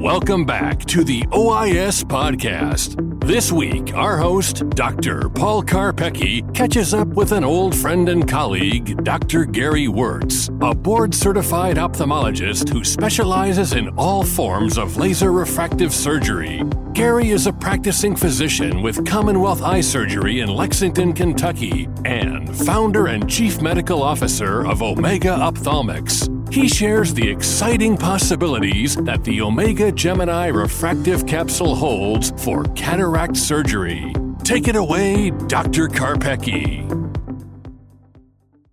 Welcome 0.00 0.46
back 0.46 0.86
to 0.86 1.04
the 1.04 1.20
OIS 1.24 2.02
podcast. 2.04 2.96
This 3.22 3.52
week, 3.52 3.92
our 3.92 4.16
host, 4.16 4.66
Dr. 4.70 5.28
Paul 5.28 5.62
Karpecki, 5.62 6.54
catches 6.54 6.94
up 6.94 7.08
with 7.08 7.32
an 7.32 7.44
old 7.44 7.74
friend 7.76 8.08
and 8.08 8.26
colleague, 8.26 9.04
Dr. 9.04 9.44
Gary 9.44 9.88
Wörtz, 9.88 10.48
a 10.66 10.74
board 10.74 11.14
certified 11.14 11.76
ophthalmologist 11.76 12.70
who 12.70 12.82
specializes 12.82 13.74
in 13.74 13.90
all 13.98 14.24
forms 14.24 14.78
of 14.78 14.96
laser 14.96 15.32
refractive 15.32 15.92
surgery. 15.92 16.62
Gary 16.94 17.28
is 17.28 17.46
a 17.46 17.52
practicing 17.52 18.16
physician 18.16 18.80
with 18.80 19.06
Commonwealth 19.06 19.60
Eye 19.60 19.82
Surgery 19.82 20.40
in 20.40 20.48
Lexington, 20.48 21.12
Kentucky, 21.12 21.90
and 22.06 22.56
founder 22.64 23.08
and 23.08 23.28
chief 23.28 23.60
medical 23.60 24.02
officer 24.02 24.66
of 24.66 24.82
Omega 24.82 25.36
Ophthalmics. 25.36 26.39
He 26.50 26.66
shares 26.66 27.14
the 27.14 27.30
exciting 27.30 27.96
possibilities 27.96 28.96
that 28.96 29.22
the 29.22 29.40
Omega 29.40 29.92
Gemini 29.92 30.48
refractive 30.48 31.24
capsule 31.24 31.76
holds 31.76 32.32
for 32.44 32.64
cataract 32.74 33.36
surgery. 33.36 34.12
Take 34.42 34.66
it 34.66 34.74
away, 34.74 35.30
Dr. 35.46 35.86
Karpecki. 35.86 36.88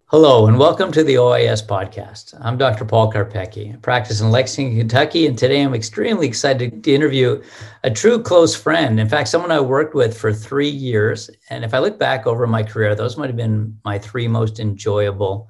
Hello, 0.08 0.48
and 0.48 0.58
welcome 0.58 0.92
to 0.92 1.04
the 1.04 1.20
OIS 1.20 1.64
podcast. 1.64 2.34
I'm 2.42 2.58
Dr. 2.58 2.84
Paul 2.84 3.14
Karpecki. 3.14 3.76
I 3.76 3.78
practice 3.78 4.22
in 4.22 4.32
Lexington, 4.32 4.80
Kentucky, 4.80 5.28
and 5.28 5.38
today 5.38 5.62
I'm 5.62 5.76
extremely 5.76 6.26
excited 6.26 6.84
to 6.84 6.96
interview 6.96 7.44
a 7.84 7.92
true 7.92 8.20
close 8.24 8.56
friend. 8.56 9.00
In 9.00 9.08
fact, 9.08 9.28
someone 9.28 9.52
I 9.52 9.60
worked 9.60 9.94
with 9.94 10.18
for 10.18 10.34
three 10.34 10.68
years. 10.68 11.30
And 11.52 11.64
if 11.64 11.76
I 11.76 11.80
look 11.80 12.00
back 12.00 12.26
over 12.26 12.48
my 12.48 12.64
career, 12.64 12.96
those 12.96 13.18
might 13.18 13.28
have 13.28 13.36
been 13.36 13.78
my 13.86 14.00
three 14.00 14.28
most 14.28 14.60
enjoyable 14.60 15.48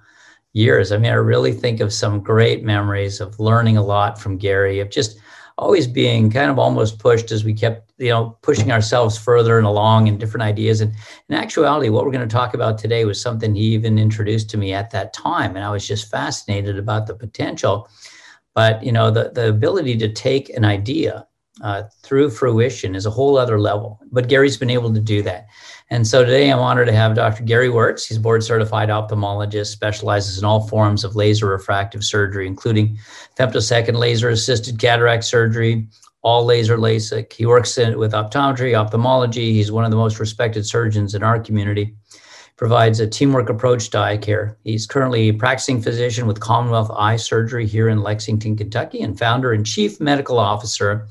years. 0.53 0.91
I 0.91 0.97
mean, 0.97 1.11
I 1.11 1.15
really 1.15 1.53
think 1.53 1.79
of 1.79 1.93
some 1.93 2.21
great 2.21 2.63
memories 2.63 3.21
of 3.21 3.39
learning 3.39 3.77
a 3.77 3.83
lot 3.83 4.19
from 4.19 4.37
Gary, 4.37 4.79
of 4.79 4.89
just 4.89 5.19
always 5.57 5.87
being 5.87 6.29
kind 6.29 6.51
of 6.51 6.59
almost 6.59 6.99
pushed 6.99 7.31
as 7.31 7.43
we 7.43 7.53
kept, 7.53 7.91
you 7.97 8.09
know, 8.09 8.37
pushing 8.41 8.71
ourselves 8.71 9.17
further 9.17 9.57
and 9.57 9.65
along 9.65 10.07
in 10.07 10.17
different 10.17 10.43
ideas. 10.43 10.81
And 10.81 10.93
in 11.29 11.35
actuality, 11.35 11.89
what 11.89 12.05
we're 12.05 12.11
going 12.11 12.27
to 12.27 12.35
talk 12.35 12.53
about 12.53 12.77
today 12.77 13.05
was 13.05 13.21
something 13.21 13.55
he 13.55 13.73
even 13.73 13.97
introduced 13.97 14.49
to 14.51 14.57
me 14.57 14.73
at 14.73 14.91
that 14.91 15.13
time. 15.13 15.55
And 15.55 15.65
I 15.65 15.71
was 15.71 15.87
just 15.87 16.11
fascinated 16.11 16.77
about 16.77 17.07
the 17.07 17.15
potential. 17.15 17.89
But, 18.53 18.83
you 18.83 18.91
know, 18.91 19.11
the, 19.11 19.31
the 19.33 19.49
ability 19.49 19.97
to 19.97 20.09
take 20.11 20.49
an 20.49 20.65
idea 20.65 21.26
uh, 21.61 21.83
through 22.03 22.29
fruition 22.29 22.95
is 22.95 23.05
a 23.05 23.11
whole 23.11 23.37
other 23.37 23.59
level. 23.59 23.99
But 24.11 24.27
Gary's 24.27 24.57
been 24.57 24.69
able 24.69 24.93
to 24.93 24.99
do 24.99 25.21
that. 25.23 25.47
And 25.89 26.05
so 26.05 26.25
today 26.25 26.51
I'm 26.51 26.59
honored 26.59 26.87
to 26.87 26.93
have 26.93 27.15
Dr. 27.15 27.43
Gary 27.43 27.69
Wörtz. 27.69 28.07
He's 28.07 28.17
board 28.17 28.43
certified 28.43 28.89
ophthalmologist, 28.89 29.67
specializes 29.67 30.37
in 30.37 30.43
all 30.43 30.67
forms 30.67 31.03
of 31.03 31.15
laser 31.15 31.47
refractive 31.47 32.03
surgery, 32.03 32.45
including 32.45 32.97
femtosecond 33.37 33.97
laser 33.97 34.29
assisted 34.29 34.79
cataract 34.79 35.23
surgery, 35.23 35.87
all 36.23 36.43
laser 36.43 36.77
LASIK. 36.77 37.31
He 37.31 37.45
works 37.45 37.77
in, 37.77 37.97
with 37.97 38.11
optometry, 38.11 38.77
ophthalmology. 38.77 39.53
He's 39.53 39.71
one 39.71 39.85
of 39.85 39.91
the 39.91 39.97
most 39.97 40.19
respected 40.19 40.65
surgeons 40.65 41.15
in 41.15 41.23
our 41.23 41.39
community. 41.39 41.95
Provides 42.57 42.99
a 42.99 43.07
teamwork 43.07 43.49
approach 43.49 43.89
to 43.91 43.99
eye 43.99 44.17
care. 44.17 44.57
He's 44.63 44.87
currently 44.87 45.29
a 45.29 45.33
practicing 45.33 45.81
physician 45.81 46.27
with 46.27 46.39
Commonwealth 46.39 46.91
Eye 46.97 47.15
Surgery 47.15 47.67
here 47.67 47.87
in 47.87 48.01
Lexington, 48.01 48.57
Kentucky, 48.57 49.01
and 49.01 49.17
founder 49.17 49.53
and 49.53 49.65
chief 49.65 50.01
medical 50.01 50.39
officer 50.39 51.07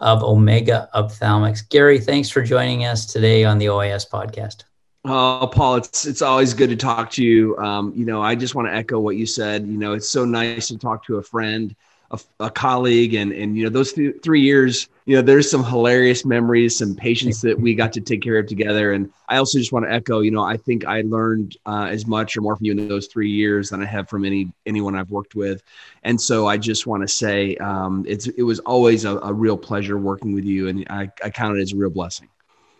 of 0.00 0.22
Omega 0.22 0.88
Ophthalmics. 0.94 1.68
Gary, 1.68 1.98
thanks 1.98 2.28
for 2.28 2.42
joining 2.42 2.84
us 2.84 3.06
today 3.06 3.44
on 3.44 3.58
the 3.58 3.66
OIS 3.66 4.08
podcast. 4.08 4.64
Oh, 5.04 5.48
Paul, 5.50 5.76
it's 5.76 6.06
it's 6.06 6.20
always 6.20 6.52
good 6.52 6.68
to 6.70 6.76
talk 6.76 7.10
to 7.12 7.24
you. 7.24 7.56
Um, 7.56 7.92
you 7.96 8.04
know, 8.04 8.20
I 8.20 8.34
just 8.34 8.54
want 8.54 8.68
to 8.68 8.74
echo 8.74 8.98
what 8.98 9.16
you 9.16 9.24
said. 9.24 9.66
You 9.66 9.78
know, 9.78 9.94
it's 9.94 10.08
so 10.08 10.24
nice 10.24 10.68
to 10.68 10.78
talk 10.78 11.04
to 11.06 11.16
a 11.16 11.22
friend 11.22 11.74
a, 12.10 12.20
a 12.40 12.50
colleague 12.50 13.14
and 13.14 13.32
and 13.32 13.56
you 13.56 13.64
know 13.64 13.70
those 13.70 13.92
th- 13.92 14.16
three 14.22 14.40
years 14.40 14.88
you 15.06 15.14
know 15.14 15.22
there's 15.22 15.50
some 15.50 15.62
hilarious 15.62 16.24
memories 16.24 16.76
some 16.76 16.94
patients 16.94 17.40
that 17.40 17.58
we 17.58 17.74
got 17.74 17.92
to 17.92 18.00
take 18.00 18.22
care 18.22 18.38
of 18.38 18.46
together. 18.46 18.92
And 18.92 19.12
i 19.28 19.36
also 19.36 19.58
just 19.58 19.72
want 19.72 19.84
to 19.86 19.92
echo 19.92 20.20
you 20.20 20.30
know 20.30 20.42
i 20.42 20.56
think 20.56 20.84
i 20.86 21.02
learned 21.02 21.56
uh, 21.66 21.86
as 21.90 22.06
much 22.06 22.36
or 22.36 22.40
more 22.40 22.56
from 22.56 22.66
you 22.66 22.72
in 22.72 22.88
those 22.88 23.06
three 23.06 23.30
years 23.30 23.70
than 23.70 23.82
i 23.82 23.86
have 23.86 24.08
from 24.08 24.24
any 24.24 24.52
anyone 24.66 24.96
i've 24.96 25.10
worked 25.10 25.34
with. 25.34 25.62
And 26.02 26.20
so 26.20 26.46
i 26.46 26.56
just 26.56 26.86
want 26.86 27.02
to 27.02 27.08
say 27.08 27.56
um, 27.56 28.04
it's 28.08 28.26
it 28.26 28.42
was 28.42 28.58
always 28.60 29.04
a, 29.04 29.18
a 29.18 29.32
real 29.32 29.56
pleasure 29.56 29.98
working 29.98 30.32
with 30.32 30.44
you. 30.44 30.68
And 30.68 30.86
I, 30.90 31.10
I 31.22 31.30
count 31.30 31.58
it 31.58 31.62
as 31.62 31.72
a 31.72 31.76
real 31.76 31.90
blessing 31.90 32.28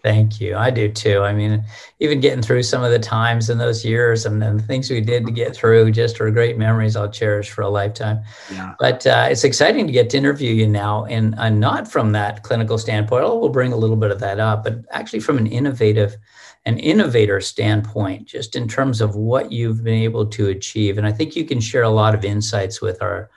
Thank 0.03 0.41
you. 0.41 0.57
I 0.57 0.71
do 0.71 0.91
too. 0.91 1.21
I 1.21 1.35
mean, 1.35 1.63
even 1.99 2.21
getting 2.21 2.43
through 2.43 2.63
some 2.63 2.83
of 2.83 2.91
the 2.91 2.99
times 2.99 3.51
in 3.51 3.59
those 3.59 3.85
years 3.85 4.25
and, 4.25 4.41
the 4.41 4.63
things 4.63 4.91
we 4.91 5.01
did 5.01 5.27
to 5.27 5.33
get 5.33 5.55
through 5.55 5.91
just 5.91 6.21
are 6.21 6.31
great 6.31 6.57
memories 6.57 6.97
I'll 6.97 7.11
cherish 7.11 7.51
for 7.51 7.63
a 7.63 7.69
lifetime. 7.69 8.23
Yeah. 8.51 8.75
But 8.79 9.07
uh, 9.07 9.29
it's 9.31 9.45
exciting 9.45 9.87
to 9.87 9.93
get 9.93 10.09
to 10.11 10.17
interview 10.17 10.55
you 10.55 10.67
now, 10.67 11.05
and 11.05 11.35
uh, 11.35 11.51
not 11.51 11.91
from 11.91 12.13
that 12.13 12.43
clinical 12.43 12.79
standpoint. 12.79 13.25
We'll 13.25 13.51
bring 13.51 13.73
a 13.73 13.77
little 13.77 13.97
bit 13.97 14.11
of 14.11 14.21
that 14.21 14.41
up, 14.41 14.65
but 14.65 14.85
actually 14.91 15.21
from 15.21 15.37
an 15.37 15.47
innovative, 15.47 16.17
an 16.65 16.79
innovator 16.79 17.41
standpoint, 17.41 18.27
just 18.27 18.57
in 18.57 18.67
terms 18.67 19.03
of 19.03 19.17
what 19.17 19.53
you've 19.53 19.85
been 19.85 20.03
able 20.03 20.27
to 20.27 20.49
achieve. 20.49 20.97
And 20.97 21.07
I 21.07 21.13
think 21.13 21.37
you 21.37 21.45
can 21.45 21.61
share 21.61 21.83
a 21.83 21.91
lot 21.91 22.15
of 22.15 22.25
insights 22.25 22.81
with 22.81 23.03
our 23.03 23.31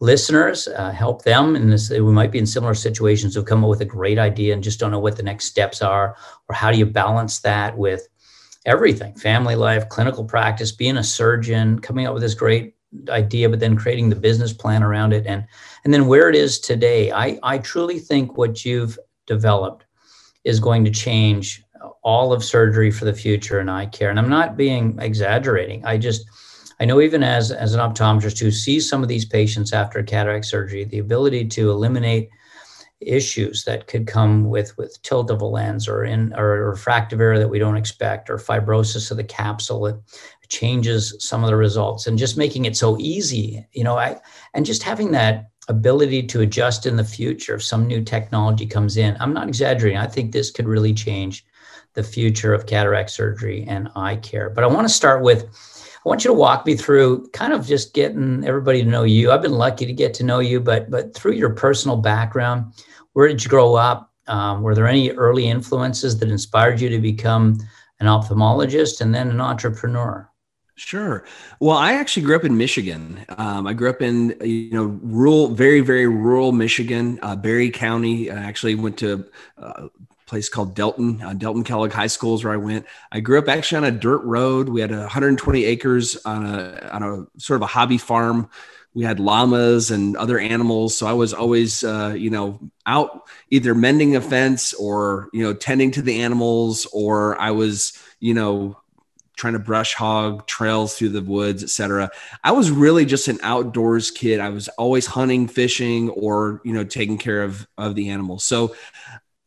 listeners, 0.00 0.66
uh, 0.66 0.90
help 0.90 1.22
them. 1.22 1.56
And 1.56 1.70
we 1.90 2.12
might 2.12 2.32
be 2.32 2.38
in 2.38 2.46
similar 2.46 2.74
situations 2.74 3.34
who 3.34 3.44
come 3.44 3.62
up 3.62 3.70
with 3.70 3.82
a 3.82 3.86
great 3.86 4.18
idea 4.18 4.54
and 4.54 4.62
just 4.62 4.80
don't 4.80 4.90
know 4.90 4.98
what 4.98 5.16
the 5.16 5.22
next 5.22 5.44
steps 5.44 5.82
are, 5.82 6.16
or 6.48 6.54
how 6.54 6.72
do 6.72 6.78
you 6.78 6.86
balance 6.86 7.40
that 7.40 7.76
with 7.76 8.08
everything 8.66 9.14
family 9.14 9.54
life, 9.54 9.88
clinical 9.88 10.24
practice, 10.24 10.72
being 10.72 10.96
a 10.96 11.04
surgeon, 11.04 11.78
coming 11.78 12.06
up 12.06 12.14
with 12.14 12.22
this 12.22 12.34
great 12.34 12.74
idea, 13.08 13.48
but 13.48 13.60
then 13.60 13.76
creating 13.76 14.08
the 14.08 14.16
business 14.16 14.52
plan 14.52 14.82
around 14.82 15.12
it. 15.12 15.26
And, 15.26 15.46
and 15.84 15.94
then 15.94 16.06
where 16.06 16.28
it 16.28 16.34
is 16.34 16.58
today, 16.58 17.12
I, 17.12 17.38
I 17.42 17.58
truly 17.58 17.98
think 17.98 18.36
what 18.36 18.64
you've 18.64 18.98
developed 19.26 19.84
is 20.44 20.60
going 20.60 20.84
to 20.84 20.90
change 20.90 21.62
all 22.02 22.32
of 22.32 22.42
surgery 22.42 22.90
for 22.90 23.04
the 23.04 23.12
future 23.12 23.60
in 23.60 23.68
eye 23.68 23.86
care. 23.86 24.10
And 24.10 24.18
I'm 24.18 24.28
not 24.28 24.56
being 24.56 24.98
exaggerating. 24.98 25.84
I 25.84 25.98
just, 25.98 26.28
I 26.80 26.86
know 26.86 27.00
even 27.00 27.22
as, 27.22 27.52
as 27.52 27.74
an 27.74 27.80
optometrist 27.80 28.40
who 28.40 28.50
sees 28.50 28.88
some 28.88 29.02
of 29.02 29.08
these 29.08 29.26
patients 29.26 29.72
after 29.72 30.02
cataract 30.02 30.46
surgery, 30.46 30.84
the 30.84 30.98
ability 30.98 31.46
to 31.48 31.70
eliminate 31.70 32.30
issues 33.00 33.64
that 33.64 33.86
could 33.86 34.06
come 34.06 34.48
with 34.48 34.76
with 34.76 35.00
tilt 35.02 35.30
of 35.30 35.40
a 35.40 35.46
lens 35.46 35.88
or 35.88 36.04
in 36.04 36.34
or 36.34 36.70
refractive 36.70 37.20
error 37.20 37.38
that 37.38 37.48
we 37.48 37.58
don't 37.58 37.76
expect 37.76 38.28
or 38.28 38.36
fibrosis 38.36 39.10
of 39.10 39.16
the 39.16 39.24
capsule 39.24 39.86
it 39.86 39.96
changes 40.48 41.16
some 41.18 41.42
of 41.42 41.48
the 41.48 41.56
results. 41.56 42.06
And 42.06 42.18
just 42.18 42.36
making 42.36 42.66
it 42.66 42.76
so 42.76 42.98
easy 42.98 43.66
you 43.72 43.84
know 43.84 43.96
i 43.96 44.20
and 44.52 44.66
just 44.66 44.82
having 44.82 45.12
that 45.12 45.50
ability 45.68 46.24
to 46.24 46.40
adjust 46.40 46.84
in 46.84 46.96
the 46.96 47.04
future 47.04 47.54
if 47.54 47.62
some 47.62 47.86
new 47.86 48.02
technology 48.02 48.66
comes 48.66 48.96
in. 48.96 49.16
I'm 49.20 49.32
not 49.32 49.48
exaggerating. 49.48 49.98
I 49.98 50.06
think 50.06 50.32
this 50.32 50.50
could 50.50 50.66
really 50.66 50.92
change 50.92 51.46
the 51.94 52.02
future 52.02 52.52
of 52.52 52.66
cataract 52.66 53.10
surgery 53.10 53.64
and 53.68 53.88
eye 53.96 54.16
care. 54.16 54.50
But 54.50 54.64
i 54.64 54.66
want 54.66 54.86
to 54.86 54.92
start 54.92 55.22
with 55.22 55.48
I 56.04 56.08
want 56.08 56.24
you 56.24 56.28
to 56.28 56.34
walk 56.34 56.64
me 56.64 56.76
through 56.76 57.28
kind 57.30 57.52
of 57.52 57.66
just 57.66 57.92
getting 57.92 58.42
everybody 58.44 58.82
to 58.82 58.88
know 58.88 59.02
you. 59.02 59.30
I've 59.30 59.42
been 59.42 59.52
lucky 59.52 59.84
to 59.84 59.92
get 59.92 60.14
to 60.14 60.24
know 60.24 60.38
you, 60.38 60.58
but 60.58 60.90
but 60.90 61.14
through 61.14 61.32
your 61.32 61.50
personal 61.50 61.98
background, 61.98 62.72
where 63.12 63.28
did 63.28 63.44
you 63.44 63.50
grow 63.50 63.74
up? 63.74 64.10
Um, 64.26 64.62
were 64.62 64.74
there 64.74 64.86
any 64.86 65.10
early 65.10 65.46
influences 65.46 66.18
that 66.18 66.30
inspired 66.30 66.80
you 66.80 66.88
to 66.88 66.98
become 66.98 67.58
an 67.98 68.06
ophthalmologist 68.06 69.00
and 69.02 69.14
then 69.14 69.28
an 69.28 69.40
entrepreneur? 69.40 70.30
Sure. 70.76 71.24
Well, 71.60 71.76
I 71.76 71.92
actually 71.92 72.22
grew 72.22 72.36
up 72.36 72.44
in 72.44 72.56
Michigan. 72.56 73.26
Um, 73.36 73.66
I 73.66 73.74
grew 73.74 73.90
up 73.90 74.00
in 74.00 74.34
you 74.40 74.70
know 74.70 74.98
rural, 75.02 75.48
very 75.48 75.80
very 75.80 76.06
rural 76.06 76.52
Michigan, 76.52 77.18
uh, 77.20 77.36
Barry 77.36 77.68
County. 77.68 78.30
I 78.30 78.38
actually 78.38 78.74
went 78.74 78.96
to 78.98 79.26
uh, 79.58 79.88
place 80.30 80.48
called 80.48 80.74
Delton, 80.74 81.20
uh, 81.20 81.34
Delton 81.34 81.64
Kellogg 81.64 81.90
High 81.90 82.06
School 82.06 82.36
is 82.36 82.44
where 82.44 82.54
I 82.54 82.56
went. 82.56 82.86
I 83.10 83.18
grew 83.18 83.38
up 83.38 83.48
actually 83.48 83.78
on 83.78 83.84
a 83.84 83.90
dirt 83.90 84.22
road. 84.22 84.68
We 84.68 84.80
had 84.80 84.92
120 84.92 85.64
acres 85.64 86.16
on 86.24 86.46
a 86.46 86.88
on 86.92 87.02
a 87.02 87.40
sort 87.40 87.56
of 87.56 87.62
a 87.62 87.66
hobby 87.66 87.98
farm. 87.98 88.48
We 88.94 89.04
had 89.04 89.20
llamas 89.20 89.90
and 89.90 90.16
other 90.16 90.38
animals, 90.38 90.96
so 90.96 91.06
I 91.06 91.12
was 91.12 91.34
always 91.34 91.82
uh, 91.82 92.14
you 92.16 92.30
know 92.30 92.60
out 92.86 93.28
either 93.50 93.74
mending 93.74 94.14
a 94.14 94.20
fence 94.20 94.72
or 94.74 95.28
you 95.32 95.42
know 95.42 95.52
tending 95.52 95.90
to 95.92 96.02
the 96.02 96.22
animals, 96.22 96.86
or 96.92 97.38
I 97.40 97.50
was 97.50 97.92
you 98.20 98.32
know 98.32 98.76
trying 99.36 99.54
to 99.54 99.58
brush 99.58 99.94
hog 99.94 100.46
trails 100.46 100.96
through 100.96 101.08
the 101.08 101.22
woods, 101.22 101.64
etc. 101.64 102.10
I 102.44 102.52
was 102.52 102.70
really 102.70 103.04
just 103.04 103.26
an 103.26 103.40
outdoors 103.42 104.10
kid. 104.12 104.38
I 104.38 104.50
was 104.50 104.68
always 104.68 105.06
hunting, 105.06 105.48
fishing, 105.48 106.10
or 106.10 106.60
you 106.64 106.72
know 106.72 106.84
taking 106.84 107.18
care 107.18 107.42
of 107.42 107.66
of 107.76 107.96
the 107.96 108.10
animals. 108.10 108.44
So 108.44 108.76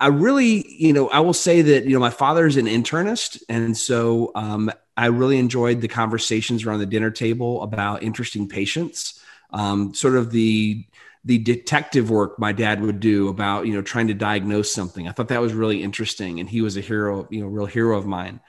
I 0.03 0.07
really, 0.07 0.65
you 0.67 0.91
know, 0.91 1.07
I 1.09 1.21
will 1.21 1.33
say 1.33 1.61
that, 1.61 1.85
you 1.85 1.93
know, 1.93 1.99
my 1.99 2.09
father's 2.09 2.57
an 2.57 2.67
internist. 2.67 3.41
And 3.47 3.75
so 3.75 4.31
um, 4.35 4.69
I 4.97 5.07
really 5.07 5.37
enjoyed 5.39 5.79
the 5.79 5.87
conversations 5.87 6.65
around 6.65 6.79
the 6.79 6.85
dinner 6.95 7.09
table 7.11 7.63
about 7.63 8.03
interesting 8.03 8.49
patients, 8.49 9.19
um, 9.51 9.93
sort 9.93 10.15
of 10.15 10.29
the, 10.29 10.85
the 11.25 11.37
detective 11.37 12.09
work 12.09 12.37
my 12.37 12.51
dad 12.51 12.81
would 12.81 12.99
do 12.99 13.29
about, 13.29 13.65
you 13.65 13.73
know, 13.73 13.81
trying 13.81 14.09
to 14.09 14.13
diagnose 14.13 14.73
something. 14.73 15.07
I 15.07 15.13
thought 15.13 15.29
that 15.29 15.41
was 15.41 15.53
really 15.53 15.81
interesting. 15.81 16.41
And 16.41 16.49
he 16.49 16.61
was 16.61 16.75
a 16.75 16.81
hero, 16.81 17.25
you 17.31 17.39
know, 17.41 17.47
real 17.47 17.65
hero 17.65 17.97
of 17.97 18.05
mine. 18.05 18.41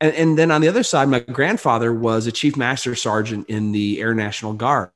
And, 0.00 0.14
and 0.14 0.38
then 0.38 0.50
on 0.50 0.60
the 0.60 0.68
other 0.68 0.84
side, 0.84 1.08
my 1.08 1.20
grandfather 1.20 1.90
was 1.92 2.26
a 2.26 2.32
chief 2.32 2.54
master 2.56 2.94
sergeant 2.94 3.48
in 3.48 3.72
the 3.72 3.98
Air 4.02 4.14
National 4.14 4.52
Guard. 4.52 4.92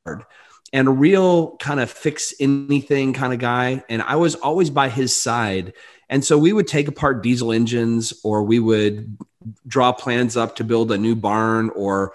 and 0.73 0.89
a 0.89 0.91
real 0.91 1.57
kind 1.59 1.81
of 1.81 1.91
fix 1.91 2.33
anything 2.41 3.13
kind 3.13 3.33
of 3.33 3.39
guy. 3.39 3.85
And 3.89 4.03
I 4.03 4.17
was 4.17 4.35
always 4.35 4.71
by 4.71 4.89
his 4.89 5.15
side. 5.15 5.75
And 6.13 6.23
so 6.23 6.37
we 6.37 6.53
would 6.53 6.69
take 6.69 6.89
apart 6.89 7.23
diesel 7.23 7.53
engines 7.53 8.13
or 8.23 8.43
we 8.43 8.59
would 8.59 9.17
draw 9.67 9.93
plans 9.93 10.37
up 10.37 10.57
to 10.57 10.65
build 10.65 10.93
a 10.93 10.99
new 10.99 11.17
barn 11.17 11.71
or 11.71 12.13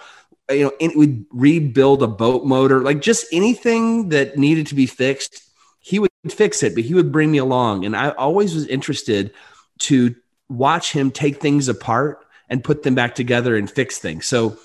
you 0.51 0.65
know 0.65 0.71
we 0.79 0.95
would 0.95 1.25
rebuild 1.31 2.03
a 2.03 2.07
boat 2.07 2.45
motor 2.45 2.79
like 2.81 3.01
just 3.01 3.25
anything 3.33 4.09
that 4.09 4.37
needed 4.37 4.67
to 4.67 4.75
be 4.75 4.85
fixed 4.85 5.43
he 5.79 5.97
would 5.97 6.11
fix 6.29 6.61
it 6.61 6.75
but 6.75 6.83
he 6.83 6.93
would 6.93 7.11
bring 7.11 7.31
me 7.31 7.39
along. 7.39 7.85
And 7.85 7.97
i 7.97 8.11
always 8.11 8.53
was 8.53 8.67
interested 8.67 9.33
to 9.79 10.15
watch 10.47 10.91
him 10.91 11.09
take 11.09 11.41
things 11.41 11.67
apart 11.67 12.23
and 12.49 12.63
put 12.63 12.83
them 12.83 12.93
back 12.93 13.15
together 13.15 13.55
and 13.55 13.69
fix 13.69 13.97
things. 13.97 14.27
So 14.27 14.57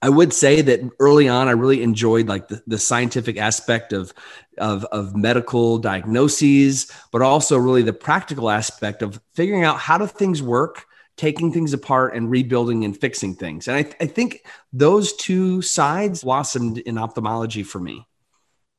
I 0.00 0.08
would 0.08 0.32
say 0.32 0.60
that 0.62 0.80
early 1.00 1.28
on, 1.28 1.48
I 1.48 1.52
really 1.52 1.82
enjoyed 1.82 2.28
like 2.28 2.48
the, 2.48 2.62
the 2.66 2.78
scientific 2.78 3.36
aspect 3.36 3.92
of, 3.92 4.14
of, 4.56 4.84
of 4.86 5.16
medical 5.16 5.78
diagnoses, 5.78 6.90
but 7.10 7.20
also 7.20 7.58
really 7.58 7.82
the 7.82 7.92
practical 7.92 8.48
aspect 8.48 9.02
of 9.02 9.20
figuring 9.34 9.64
out 9.64 9.78
how 9.78 9.98
do 9.98 10.06
things 10.06 10.40
work, 10.40 10.86
taking 11.16 11.52
things 11.52 11.72
apart 11.72 12.14
and 12.14 12.30
rebuilding 12.30 12.84
and 12.84 12.96
fixing 12.96 13.34
things. 13.34 13.66
And 13.66 13.76
I, 13.76 13.82
th- 13.82 13.96
I 14.00 14.06
think 14.06 14.44
those 14.72 15.14
two 15.14 15.62
sides 15.62 16.22
blossomed 16.22 16.78
in 16.78 16.96
ophthalmology 16.96 17.64
for 17.64 17.80
me. 17.80 18.06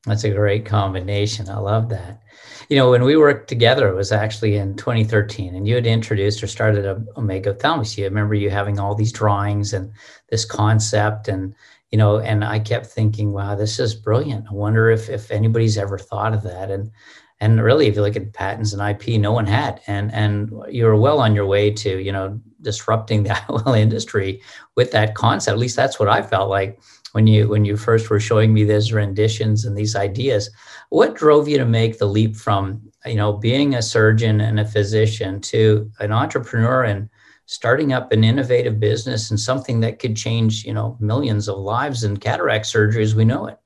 That's 0.05 0.23
a 0.23 0.29
great 0.29 0.65
combination. 0.65 1.49
I 1.49 1.57
love 1.57 1.89
that. 1.89 2.21
You 2.69 2.77
know, 2.77 2.89
when 2.89 3.03
we 3.03 3.17
worked 3.17 3.49
together, 3.49 3.89
it 3.89 3.95
was 3.95 4.11
actually 4.11 4.55
in 4.55 4.75
2013, 4.75 5.55
and 5.55 5.67
you 5.67 5.75
had 5.75 5.85
introduced 5.85 6.41
or 6.41 6.47
started 6.47 6.85
a 6.85 7.03
Omega 7.17 7.53
Ophthalmics. 7.53 7.97
You 7.97 8.05
remember 8.05 8.33
you 8.33 8.49
having 8.49 8.79
all 8.79 8.95
these 8.95 9.11
drawings 9.11 9.73
and 9.73 9.91
this 10.29 10.45
concept, 10.45 11.27
and 11.27 11.53
you 11.91 11.97
know, 11.97 12.19
and 12.19 12.45
I 12.45 12.59
kept 12.59 12.85
thinking, 12.85 13.33
wow, 13.33 13.55
this 13.55 13.77
is 13.79 13.93
brilliant. 13.93 14.45
I 14.49 14.53
wonder 14.53 14.89
if 14.89 15.09
if 15.09 15.31
anybody's 15.31 15.77
ever 15.77 15.97
thought 15.97 16.33
of 16.33 16.43
that. 16.43 16.71
And 16.71 16.91
and 17.41 17.61
really, 17.61 17.87
if 17.87 17.95
you 17.95 18.01
look 18.01 18.15
at 18.15 18.33
patents 18.33 18.73
and 18.73 18.81
IP, 18.81 19.19
no 19.19 19.33
one 19.33 19.47
had. 19.47 19.81
And 19.87 20.13
and 20.13 20.53
you 20.69 20.85
were 20.85 20.95
well 20.95 21.19
on 21.19 21.35
your 21.35 21.45
way 21.45 21.71
to 21.71 21.97
you 21.99 22.13
know 22.13 22.39
disrupting 22.61 23.23
the 23.23 23.29
IOL 23.29 23.77
industry 23.77 24.41
with 24.75 24.91
that 24.91 25.15
concept. 25.15 25.53
At 25.53 25.59
least 25.59 25.75
that's 25.75 25.99
what 25.99 26.07
I 26.07 26.21
felt 26.21 26.49
like 26.49 26.79
when 27.13 27.27
you 27.27 27.47
when 27.47 27.65
you 27.65 27.77
first 27.77 28.09
were 28.09 28.19
showing 28.19 28.53
me 28.53 28.63
these 28.63 28.93
renditions 28.93 29.65
and 29.65 29.77
these 29.77 29.95
ideas 29.95 30.49
what 30.89 31.15
drove 31.15 31.47
you 31.47 31.57
to 31.57 31.65
make 31.65 31.97
the 31.97 32.05
leap 32.05 32.35
from 32.35 32.81
you 33.05 33.15
know 33.15 33.33
being 33.33 33.75
a 33.75 33.81
surgeon 33.81 34.41
and 34.41 34.59
a 34.59 34.65
physician 34.65 35.39
to 35.39 35.89
an 35.99 36.11
entrepreneur 36.11 36.83
and 36.83 37.09
starting 37.45 37.93
up 37.93 38.11
an 38.11 38.23
innovative 38.23 38.79
business 38.79 39.31
and 39.31 39.39
something 39.39 39.79
that 39.79 39.99
could 39.99 40.15
change 40.15 40.63
you 40.63 40.73
know 40.73 40.97
millions 40.99 41.47
of 41.47 41.57
lives 41.57 42.03
in 42.03 42.17
cataract 42.17 42.65
surgery 42.65 43.03
as 43.03 43.15
we 43.15 43.25
know 43.25 43.47
it. 43.47 43.59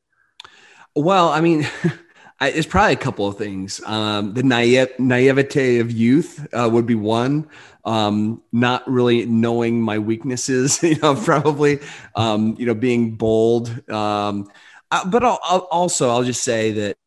Well 0.95 1.29
i 1.29 1.41
mean 1.41 1.67
it's 2.47 2.67
probably 2.67 2.93
a 2.93 2.97
couple 2.97 3.27
of 3.27 3.37
things 3.37 3.81
um, 3.85 4.33
the 4.33 4.43
naive, 4.43 4.89
naivete 4.99 5.79
of 5.79 5.91
youth 5.91 6.47
uh, 6.53 6.69
would 6.71 6.85
be 6.85 6.95
one 6.95 7.47
um, 7.85 8.41
not 8.51 8.89
really 8.89 9.25
knowing 9.25 9.81
my 9.81 9.99
weaknesses, 9.99 10.81
you 10.83 10.97
know, 10.99 11.15
probably, 11.15 11.79
um, 12.15 12.55
you 12.57 12.65
know, 12.65 12.73
being 12.73 13.15
bold. 13.15 13.89
Um, 13.89 14.49
uh, 14.91 15.07
but 15.09 15.23
I'll, 15.23 15.39
I'll 15.43 15.67
also, 15.71 16.09
I'll 16.09 16.23
just 16.23 16.43
say 16.43 16.71
that, 16.71 16.97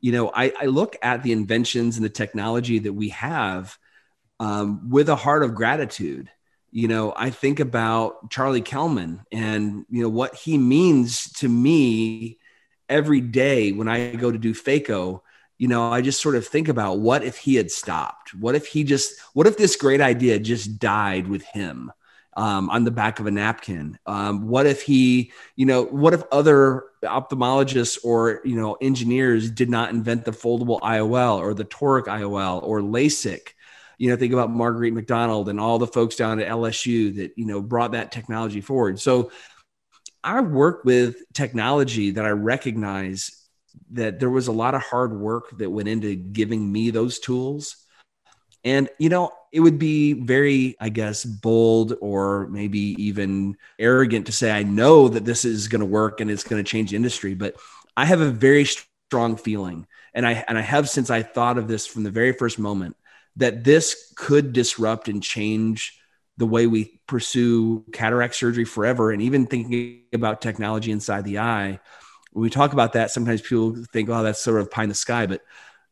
you 0.00 0.12
know, 0.12 0.30
I, 0.34 0.52
I, 0.58 0.66
look 0.66 0.96
at 1.02 1.22
the 1.22 1.32
inventions 1.32 1.96
and 1.96 2.04
the 2.04 2.10
technology 2.10 2.78
that 2.80 2.92
we 2.92 3.10
have 3.10 3.76
um, 4.38 4.88
with 4.88 5.10
a 5.10 5.16
heart 5.16 5.42
of 5.42 5.54
gratitude. 5.54 6.30
You 6.70 6.88
know, 6.88 7.12
I 7.14 7.30
think 7.30 7.60
about 7.60 8.30
Charlie 8.30 8.62
Kelman 8.62 9.22
and, 9.30 9.84
you 9.90 10.02
know, 10.02 10.08
what 10.08 10.34
he 10.34 10.56
means 10.56 11.30
to 11.34 11.48
me 11.48 12.38
every 12.90 13.20
day 13.20 13.72
when 13.72 13.88
I 13.88 14.14
go 14.16 14.30
to 14.30 14.38
do 14.38 14.52
phaco 14.52 15.22
you 15.60 15.68
know, 15.68 15.92
I 15.92 16.00
just 16.00 16.22
sort 16.22 16.36
of 16.36 16.46
think 16.46 16.68
about 16.68 17.00
what 17.00 17.22
if 17.22 17.36
he 17.36 17.54
had 17.56 17.70
stopped? 17.70 18.32
What 18.32 18.54
if 18.54 18.66
he 18.66 18.82
just, 18.82 19.20
what 19.34 19.46
if 19.46 19.58
this 19.58 19.76
great 19.76 20.00
idea 20.00 20.38
just 20.38 20.78
died 20.78 21.28
with 21.28 21.42
him 21.42 21.92
um, 22.34 22.70
on 22.70 22.84
the 22.84 22.90
back 22.90 23.20
of 23.20 23.26
a 23.26 23.30
napkin? 23.30 23.98
Um, 24.06 24.48
what 24.48 24.64
if 24.64 24.80
he, 24.80 25.32
you 25.56 25.66
know, 25.66 25.84
what 25.84 26.14
if 26.14 26.22
other 26.32 26.84
ophthalmologists 27.04 27.98
or, 28.02 28.40
you 28.42 28.56
know, 28.56 28.78
engineers 28.80 29.50
did 29.50 29.68
not 29.68 29.90
invent 29.90 30.24
the 30.24 30.30
foldable 30.30 30.80
IOL 30.80 31.40
or 31.40 31.52
the 31.52 31.66
toric 31.66 32.04
IOL 32.04 32.62
or 32.62 32.80
LASIK? 32.80 33.52
You 33.98 34.08
know, 34.08 34.16
think 34.16 34.32
about 34.32 34.50
Marguerite 34.50 34.94
McDonald 34.94 35.50
and 35.50 35.60
all 35.60 35.78
the 35.78 35.86
folks 35.86 36.16
down 36.16 36.40
at 36.40 36.48
LSU 36.48 37.16
that, 37.16 37.32
you 37.36 37.44
know, 37.44 37.60
brought 37.60 37.92
that 37.92 38.12
technology 38.12 38.62
forward. 38.62 38.98
So 38.98 39.30
I 40.22 40.40
work 40.40 40.84
with 40.84 41.16
technology 41.32 42.12
that 42.12 42.24
I 42.24 42.30
recognize 42.30 43.30
that 43.92 44.20
there 44.20 44.30
was 44.30 44.48
a 44.48 44.52
lot 44.52 44.74
of 44.74 44.82
hard 44.82 45.12
work 45.18 45.56
that 45.58 45.70
went 45.70 45.88
into 45.88 46.14
giving 46.14 46.70
me 46.70 46.90
those 46.90 47.18
tools. 47.18 47.76
And, 48.64 48.88
you 48.98 49.08
know, 49.08 49.32
it 49.52 49.60
would 49.60 49.78
be 49.78 50.12
very, 50.12 50.76
I 50.80 50.90
guess, 50.90 51.24
bold 51.24 51.94
or 52.00 52.46
maybe 52.48 52.94
even 53.02 53.56
arrogant 53.78 54.26
to 54.26 54.32
say, 54.32 54.50
I 54.50 54.62
know 54.62 55.08
that 55.08 55.24
this 55.24 55.44
is 55.44 55.68
going 55.68 55.80
to 55.80 55.86
work 55.86 56.20
and 56.20 56.30
it's 56.30 56.44
going 56.44 56.62
to 56.62 56.68
change 56.68 56.92
industry. 56.92 57.34
But 57.34 57.56
I 57.96 58.04
have 58.04 58.20
a 58.20 58.30
very 58.30 58.66
strong 58.66 59.36
feeling. 59.36 59.86
And 60.12 60.26
I, 60.26 60.44
and 60.46 60.58
I 60.58 60.62
have 60.62 60.88
since 60.88 61.10
I 61.10 61.22
thought 61.22 61.58
of 61.58 61.68
this 61.68 61.86
from 61.86 62.02
the 62.02 62.10
very 62.10 62.32
first 62.32 62.58
moment 62.58 62.96
that 63.36 63.64
this 63.64 64.12
could 64.16 64.52
disrupt 64.52 65.08
and 65.08 65.22
change 65.22 65.99
the 66.40 66.46
way 66.46 66.66
we 66.66 67.00
pursue 67.06 67.84
cataract 67.92 68.34
surgery 68.34 68.64
forever. 68.64 69.12
And 69.12 69.22
even 69.22 69.46
thinking 69.46 70.02
about 70.12 70.40
technology 70.40 70.90
inside 70.90 71.24
the 71.24 71.38
eye 71.38 71.78
when 72.32 72.42
we 72.42 72.50
talk 72.50 72.72
about 72.72 72.92
that, 72.94 73.10
sometimes 73.10 73.42
people 73.42 73.76
think, 73.92 74.08
oh, 74.08 74.22
that's 74.22 74.42
sort 74.42 74.60
of 74.60 74.70
pie 74.70 74.84
in 74.84 74.88
the 74.88 74.94
sky. 74.94 75.26
But, 75.26 75.42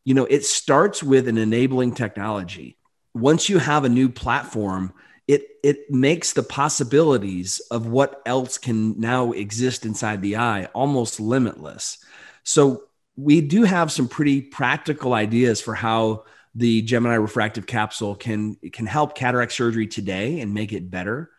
you 0.04 0.14
know, 0.14 0.24
it 0.24 0.44
starts 0.44 1.02
with 1.02 1.28
an 1.28 1.38
enabling 1.38 1.94
technology. 1.94 2.76
Once 3.14 3.48
you 3.48 3.58
have 3.58 3.84
a 3.84 3.88
new 3.88 4.08
platform, 4.08 4.92
it, 5.26 5.42
it 5.62 5.90
makes 5.90 6.32
the 6.32 6.42
possibilities 6.42 7.60
of 7.70 7.86
what 7.86 8.22
else 8.24 8.56
can 8.56 8.98
now 8.98 9.32
exist 9.32 9.84
inside 9.84 10.22
the 10.22 10.36
eye 10.36 10.66
almost 10.74 11.20
limitless. 11.20 11.98
So 12.44 12.84
we 13.16 13.40
do 13.40 13.64
have 13.64 13.90
some 13.90 14.08
pretty 14.08 14.40
practical 14.40 15.12
ideas 15.12 15.60
for 15.60 15.74
how 15.74 16.24
the 16.58 16.82
Gemini 16.82 17.14
refractive 17.14 17.66
capsule 17.66 18.14
can 18.14 18.56
can 18.72 18.86
help 18.86 19.14
cataract 19.14 19.52
surgery 19.52 19.86
today 19.86 20.40
and 20.40 20.52
make 20.52 20.72
it 20.72 20.90
better. 20.90 21.30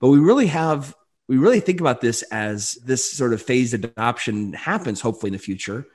But 0.00 0.08
we 0.08 0.18
really 0.18 0.46
have 0.46 0.94
we 1.28 1.36
really 1.36 1.60
think 1.60 1.80
about 1.80 2.00
this 2.00 2.22
as 2.32 2.72
this 2.84 3.10
sort 3.10 3.32
of 3.32 3.42
phased 3.42 3.74
adoption 3.74 4.52
happens, 4.54 5.00
hopefully 5.00 5.28
in 5.28 5.34
the 5.34 5.38
future. 5.38 5.86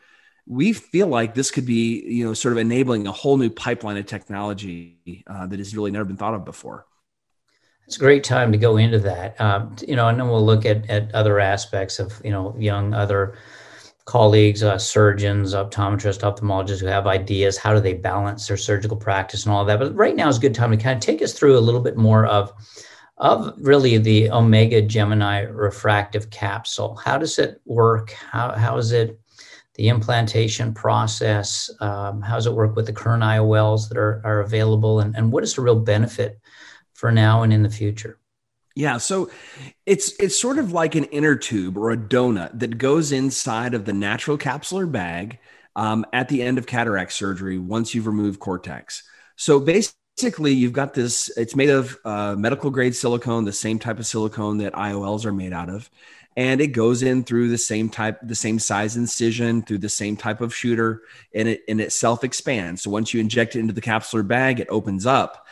We 0.45 0.71
feel 0.73 1.07
like 1.07 1.33
this 1.33 1.51
could 1.51 1.65
be, 1.65 2.01
you 2.05 2.25
know, 2.25 2.33
sort 2.33 2.53
of 2.53 2.59
enabling 2.59 3.05
a 3.05 3.11
whole 3.11 3.37
new 3.37 3.49
pipeline 3.49 3.97
of 3.97 4.05
technology 4.05 5.23
uh, 5.27 5.45
that 5.47 5.59
has 5.59 5.75
really 5.75 5.91
never 5.91 6.05
been 6.05 6.15
thought 6.15 6.33
of 6.33 6.45
before. 6.45 6.85
It's 7.85 7.97
a 7.97 7.99
great 7.99 8.23
time 8.23 8.51
to 8.51 8.57
go 8.57 8.77
into 8.77 8.99
that, 8.99 9.39
um, 9.39 9.75
you 9.87 9.95
know, 9.95 10.07
and 10.07 10.19
then 10.19 10.27
we'll 10.27 10.45
look 10.45 10.65
at, 10.65 10.89
at 10.89 11.13
other 11.15 11.39
aspects 11.39 11.99
of, 11.99 12.21
you 12.23 12.31
know, 12.31 12.55
young 12.57 12.93
other 12.93 13.37
colleagues, 14.07 14.63
uh, 14.63 14.77
surgeons, 14.77 15.53
optometrists, 15.53 16.21
ophthalmologists 16.21 16.79
who 16.79 16.87
have 16.87 17.07
ideas. 17.07 17.57
How 17.57 17.73
do 17.73 17.81
they 17.81 17.93
balance 17.93 18.47
their 18.47 18.55
surgical 18.55 18.95
practice 18.95 19.45
and 19.45 19.53
all 19.53 19.65
that? 19.65 19.79
But 19.79 19.93
right 19.95 20.15
now 20.15 20.29
is 20.29 20.37
a 20.37 20.41
good 20.41 20.55
time 20.55 20.71
to 20.71 20.77
kind 20.77 20.95
of 20.95 21.01
take 21.01 21.21
us 21.21 21.33
through 21.33 21.57
a 21.57 21.59
little 21.59 21.81
bit 21.81 21.97
more 21.97 22.25
of 22.25 22.51
of 23.17 23.53
really 23.57 23.97
the 23.97 24.29
Omega 24.31 24.81
Gemini 24.81 25.41
refractive 25.41 26.29
capsule. 26.29 26.95
How 26.95 27.17
does 27.17 27.39
it 27.39 27.59
work? 27.65 28.11
How, 28.11 28.51
how 28.51 28.77
is 28.77 28.91
it 28.91 29.19
the 29.73 29.89
implantation 29.89 30.71
process? 30.71 31.71
Um, 31.79 32.21
how 32.21 32.35
does 32.35 32.45
it 32.45 32.53
work 32.53 32.75
with 32.75 32.85
the 32.85 32.93
current 32.93 33.23
IOLs 33.23 33.89
that 33.89 33.97
are, 33.97 34.21
are 34.23 34.41
available? 34.41 34.99
And, 34.99 35.15
and 35.15 35.31
what 35.31 35.43
is 35.43 35.55
the 35.55 35.63
real 35.63 35.79
benefit 35.79 36.39
for 36.93 37.11
now 37.11 37.41
and 37.41 37.51
in 37.51 37.63
the 37.63 37.71
future? 37.71 38.19
Yeah, 38.77 38.97
so 38.97 39.31
it's 39.87 40.13
it's 40.19 40.39
sort 40.39 40.59
of 40.59 40.71
like 40.71 40.93
an 40.93 41.05
inner 41.05 41.35
tube 41.35 41.79
or 41.79 41.89
a 41.89 41.97
donut 41.97 42.59
that 42.59 42.77
goes 42.77 43.11
inside 43.11 43.73
of 43.73 43.85
the 43.85 43.93
natural 43.93 44.37
capsular 44.37 44.89
bag 44.89 45.39
um, 45.75 46.05
at 46.13 46.29
the 46.29 46.43
end 46.43 46.59
of 46.59 46.67
cataract 46.67 47.11
surgery 47.11 47.57
once 47.57 47.95
you've 47.95 48.05
removed 48.05 48.39
cortex. 48.39 49.01
So 49.35 49.59
basically 49.59 50.53
you've 50.53 50.73
got 50.73 50.93
this 50.93 51.35
it's 51.37 51.55
made 51.55 51.71
of 51.71 51.97
uh, 52.05 52.35
medical 52.37 52.69
grade 52.69 52.95
silicone 52.95 53.45
the 53.45 53.51
same 53.51 53.79
type 53.79 53.97
of 53.97 54.05
silicone 54.05 54.59
that 54.59 54.73
iols 54.73 55.25
are 55.25 55.33
made 55.33 55.53
out 55.53 55.71
of. 55.71 55.89
And 56.35 56.61
it 56.61 56.67
goes 56.67 57.01
in 57.01 57.23
through 57.23 57.49
the 57.49 57.57
same 57.57 57.89
type 57.89 58.19
the 58.21 58.35
same 58.35 58.59
size 58.59 58.95
incision 58.95 59.63
through 59.63 59.79
the 59.79 59.89
same 59.89 60.15
type 60.17 60.39
of 60.39 60.53
shooter 60.53 61.01
and 61.33 61.47
it 61.47 61.63
and 61.67 61.81
it 61.81 61.93
self 61.93 62.23
expands 62.23 62.83
so 62.83 62.91
once 62.91 63.11
you 63.11 63.19
inject 63.21 63.55
it 63.55 63.59
into 63.59 63.73
the 63.73 63.81
capsular 63.81 64.27
bag 64.27 64.59
it 64.59 64.67
opens 64.69 65.07
up. 65.07 65.47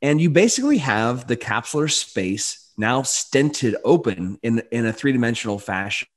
And 0.00 0.20
you 0.20 0.30
basically 0.30 0.78
have 0.78 1.26
the 1.26 1.36
capsular 1.36 1.90
space 1.90 2.66
now 2.78 3.02
stented 3.02 3.74
open 3.84 4.38
in 4.42 4.62
in 4.70 4.86
a 4.86 4.92
three-dimensional 4.92 5.58
fashion. 5.58 6.08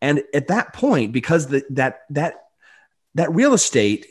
And 0.00 0.22
at 0.34 0.48
that 0.48 0.72
point 0.72 1.12
because 1.12 1.48
the, 1.48 1.64
that 1.70 2.00
that 2.10 2.34
that 3.14 3.34
real 3.34 3.54
estate 3.54 4.06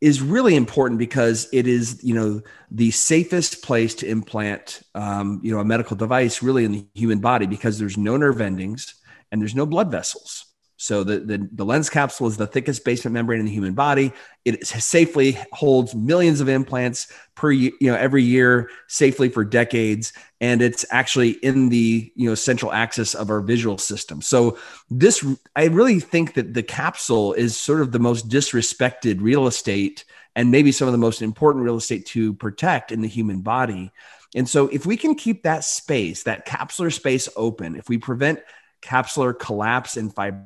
is 0.00 0.22
really 0.22 0.54
important 0.54 0.98
because 0.98 1.48
it 1.52 1.66
is 1.66 2.00
you 2.04 2.14
know 2.14 2.40
the 2.70 2.90
safest 2.90 3.62
place 3.62 3.94
to 3.96 4.06
implant 4.08 4.82
um, 4.94 5.40
you 5.42 5.52
know 5.52 5.60
a 5.60 5.64
medical 5.64 5.96
device 5.96 6.42
really 6.42 6.64
in 6.64 6.72
the 6.72 6.86
human 6.94 7.20
body 7.20 7.46
because 7.46 7.78
there's 7.78 7.96
no 7.96 8.16
nerve 8.16 8.40
endings 8.40 8.94
and 9.32 9.40
there's 9.40 9.54
no 9.54 9.66
blood 9.66 9.90
vessels 9.90 10.47
So 10.80 11.02
the, 11.02 11.18
the, 11.18 11.48
the, 11.52 11.64
lens 11.64 11.90
capsule 11.90 12.28
is 12.28 12.36
the 12.36 12.46
thickest 12.46 12.84
basement 12.84 13.12
membrane 13.12 13.40
in 13.40 13.46
the 13.46 13.52
human 13.52 13.74
body. 13.74 14.12
It 14.44 14.64
safely 14.64 15.36
holds 15.52 15.92
millions 15.92 16.40
of 16.40 16.48
implants 16.48 17.12
per 17.34 17.50
you 17.50 17.72
know 17.80 17.96
every 17.96 18.22
year 18.22 18.70
safely 18.86 19.28
for 19.28 19.44
decades, 19.44 20.12
and 20.40 20.62
it's 20.62 20.86
actually 20.90 21.30
in 21.30 21.68
the 21.68 22.12
you 22.14 22.28
know 22.28 22.36
central 22.36 22.72
axis 22.72 23.16
of 23.16 23.28
our 23.28 23.40
visual 23.40 23.76
system. 23.76 24.22
So 24.22 24.56
this 24.88 25.26
I 25.56 25.64
really 25.64 25.98
think 25.98 26.34
that 26.34 26.54
the 26.54 26.62
capsule 26.62 27.32
is 27.32 27.56
sort 27.56 27.80
of 27.80 27.90
the 27.90 27.98
most 27.98 28.28
disrespected 28.28 29.20
real 29.20 29.48
estate 29.48 30.04
and 30.36 30.52
maybe 30.52 30.70
some 30.70 30.86
of 30.86 30.92
the 30.92 30.98
most 30.98 31.22
important 31.22 31.64
real 31.64 31.76
estate 31.76 32.06
to 32.06 32.34
protect 32.34 32.92
in 32.92 33.00
the 33.00 33.08
human 33.08 33.40
body. 33.40 33.90
And 34.36 34.48
so 34.48 34.68
if 34.68 34.86
we 34.86 34.96
can 34.96 35.16
keep 35.16 35.42
that 35.42 35.64
space, 35.64 36.22
that 36.22 36.46
capsular 36.46 36.92
space 36.92 37.28
open, 37.34 37.74
if 37.74 37.88
we 37.88 37.98
prevent 37.98 38.38
capsular 38.82 39.38
collapse 39.38 39.96
and 39.96 40.14
fibrosis, 40.14 40.44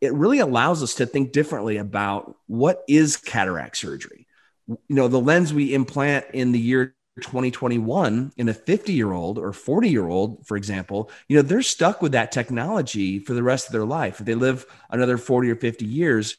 it 0.00 0.12
really 0.12 0.40
allows 0.40 0.82
us 0.82 0.94
to 0.94 1.06
think 1.06 1.32
differently 1.32 1.78
about 1.78 2.36
what 2.46 2.82
is 2.88 3.16
cataract 3.16 3.76
surgery. 3.76 4.26
You 4.68 4.78
know, 4.88 5.08
the 5.08 5.20
lens 5.20 5.54
we 5.54 5.74
implant 5.74 6.26
in 6.32 6.52
the 6.52 6.58
year 6.58 6.94
2021 7.20 8.32
in 8.36 8.48
a 8.48 8.54
50 8.54 8.92
year 8.92 9.12
old 9.12 9.38
or 9.38 9.52
40 9.52 9.88
year 9.88 10.06
old, 10.06 10.46
for 10.46 10.56
example, 10.56 11.10
you 11.28 11.36
know, 11.36 11.42
they're 11.42 11.62
stuck 11.62 12.02
with 12.02 12.12
that 12.12 12.32
technology 12.32 13.18
for 13.18 13.32
the 13.32 13.42
rest 13.42 13.66
of 13.66 13.72
their 13.72 13.86
life. 13.86 14.20
If 14.20 14.26
they 14.26 14.34
live 14.34 14.66
another 14.90 15.16
40 15.16 15.50
or 15.50 15.56
50 15.56 15.86
years, 15.86 16.36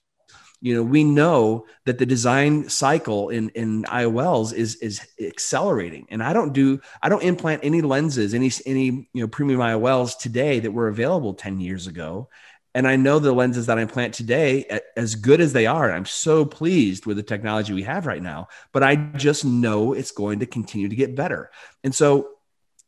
you 0.60 0.74
know, 0.74 0.84
we 0.84 1.04
know 1.04 1.68
that 1.86 2.00
the 2.00 2.06
design 2.06 2.68
cycle 2.68 3.30
in, 3.30 3.50
in 3.50 3.84
IOLs 3.84 4.54
is, 4.54 4.76
is 4.78 5.02
accelerating. 5.20 6.08
And 6.10 6.24
I 6.24 6.34
don't 6.34 6.52
do, 6.52 6.82
I 7.02 7.10
don't 7.10 7.24
implant 7.24 7.64
any 7.64 7.82
lenses, 7.82 8.34
any, 8.34 8.52
any, 8.66 9.10
you 9.14 9.22
know, 9.22 9.28
premium 9.28 9.60
IOLs 9.60 10.18
today 10.18 10.60
that 10.60 10.72
were 10.72 10.88
available 10.88 11.36
10 11.36 11.60
years 11.60 11.86
ago. 11.86 12.30
And 12.74 12.88
I 12.88 12.96
know 12.96 13.20
the 13.20 13.32
lenses 13.32 13.68
that 13.68 13.78
I 13.78 13.82
implant 13.82 14.14
today, 14.14 14.82
as 14.96 15.16
good 15.16 15.42
as 15.42 15.54
they 15.54 15.68
are, 15.68 15.92
I'm 15.92 16.06
so 16.06 16.46
pleased 16.46 17.06
with 17.06 17.18
the 17.18 17.24
technology 17.24 17.74
we 17.74 17.84
have 17.84 18.06
right 18.06 18.22
now, 18.22 18.50
but 18.72 18.84
I 18.84 18.96
just 18.96 19.46
know 19.46 19.94
it's 19.94 20.12
going 20.12 20.40
to 20.40 20.46
continue 20.46 20.90
to 20.90 20.96
get 20.96 21.16
better. 21.16 21.52
And 21.84 21.94
so 21.94 22.30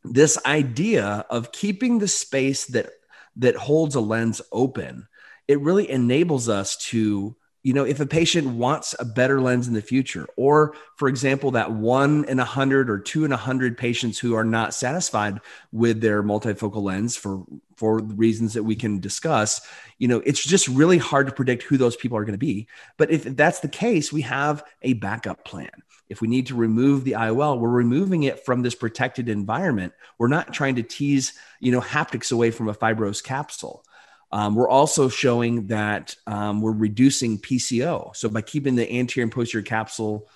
this 0.04 0.38
idea 0.46 1.26
of 1.30 1.52
keeping 1.52 2.00
the 2.00 2.08
space 2.08 2.66
that, 2.68 2.90
that 3.38 3.56
holds 3.56 3.96
a 3.96 4.00
lens 4.00 4.42
open, 4.52 5.08
it 5.48 5.60
really 5.62 5.90
enables 5.90 6.50
us 6.50 6.78
to 6.78 7.36
you 7.62 7.74
know, 7.74 7.84
if 7.84 8.00
a 8.00 8.06
patient 8.06 8.48
wants 8.48 8.96
a 9.00 9.06
better 9.06 9.42
lens 9.42 9.68
in 9.68 9.74
the 9.74 9.82
future, 9.82 10.28
or 10.38 10.76
for 10.96 11.10
example, 11.10 11.52
that 11.52 11.72
one 11.72 12.24
in 12.26 12.40
a 12.40 12.46
hundred 12.46 12.90
or 12.90 13.00
two 13.00 13.26
in 13.26 13.32
a 13.34 13.38
hundred 13.38 13.78
patients 13.78 14.18
who 14.18 14.34
are 14.34 14.46
not 14.46 14.74
satisfied 14.74 15.42
with 15.72 16.00
their 16.00 16.24
multifocal 16.24 16.82
lens 16.82 17.18
for 17.18 17.44
for 17.76 18.00
reasons 18.00 18.54
that 18.54 18.64
we 18.64 18.76
can 18.76 19.00
discuss, 19.00 19.62
you 19.98 20.08
know, 20.08 20.22
it's 20.26 20.44
just 20.44 20.68
really 20.68 20.98
hard 20.98 21.28
to 21.28 21.34
predict 21.34 21.64
who 21.64 21.78
those 21.78 21.96
people 21.96 22.18
are 22.18 22.26
going 22.26 22.34
to 22.34 22.38
be. 22.38 22.68
But 22.98 23.12
if 23.12 23.24
that's 23.24 23.62
the 23.62 23.70
case, 23.70 24.12
we 24.12 24.22
have 24.22 24.64
a 24.82 24.94
backup 24.94 25.46
plan. 25.46 25.70
If 26.10 26.22
we 26.22 26.28
need 26.28 26.48
to 26.48 26.56
remove 26.56 27.04
the 27.04 27.14
IOL, 27.14 27.60
we're 27.60 27.70
removing 27.70 28.24
it 28.24 28.44
from 28.44 28.64
this 28.64 28.76
protected 28.76 29.30
environment. 29.30 29.94
We're 30.18 30.28
not 30.28 30.54
trying 30.54 30.76
to 30.76 30.84
tease, 30.84 31.34
you 31.60 31.72
know, 31.72 31.82
haptics 31.82 32.32
away 32.32 32.52
from 32.52 32.68
a 32.68 32.74
fibrous 32.74 33.22
capsule. 33.22 33.86
Um, 34.32 34.56
we're 34.56 34.70
also 34.70 35.10
showing 35.10 35.68
that 35.68 36.16
um, 36.28 36.62
we're 36.62 36.72
reducing 36.72 37.40
PCO. 37.40 38.16
So 38.16 38.30
by 38.30 38.42
keeping 38.42 38.76
the 38.76 38.92
anterior 38.92 39.24
and 39.24 39.32
posterior 39.32 39.64
capsule 39.64 40.30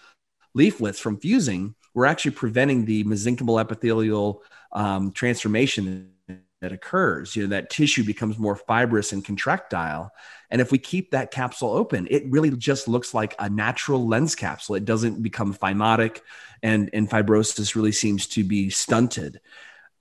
leaflets 0.53 0.99
from 0.99 1.19
fusing, 1.19 1.75
we're 1.93 2.05
actually 2.05 2.31
preventing 2.31 2.85
the 2.85 3.03
mesenchymal 3.03 3.61
epithelial 3.61 4.43
um, 4.71 5.11
transformation 5.11 6.09
that 6.61 6.71
occurs. 6.71 7.35
You 7.35 7.43
know, 7.43 7.49
that 7.49 7.69
tissue 7.69 8.03
becomes 8.03 8.39
more 8.39 8.55
fibrous 8.55 9.11
and 9.11 9.23
contractile. 9.23 10.11
And 10.49 10.61
if 10.61 10.71
we 10.71 10.77
keep 10.77 11.11
that 11.11 11.29
capsule 11.29 11.71
open, 11.71 12.07
it 12.09 12.23
really 12.29 12.49
just 12.51 12.87
looks 12.87 13.13
like 13.13 13.35
a 13.37 13.49
natural 13.49 14.07
lens 14.07 14.33
capsule. 14.33 14.75
It 14.75 14.85
doesn't 14.85 15.21
become 15.21 15.53
phimotic, 15.53 16.21
and, 16.63 16.89
and 16.93 17.09
fibrosis 17.09 17.75
really 17.75 17.91
seems 17.91 18.27
to 18.27 18.43
be 18.43 18.69
stunted 18.69 19.41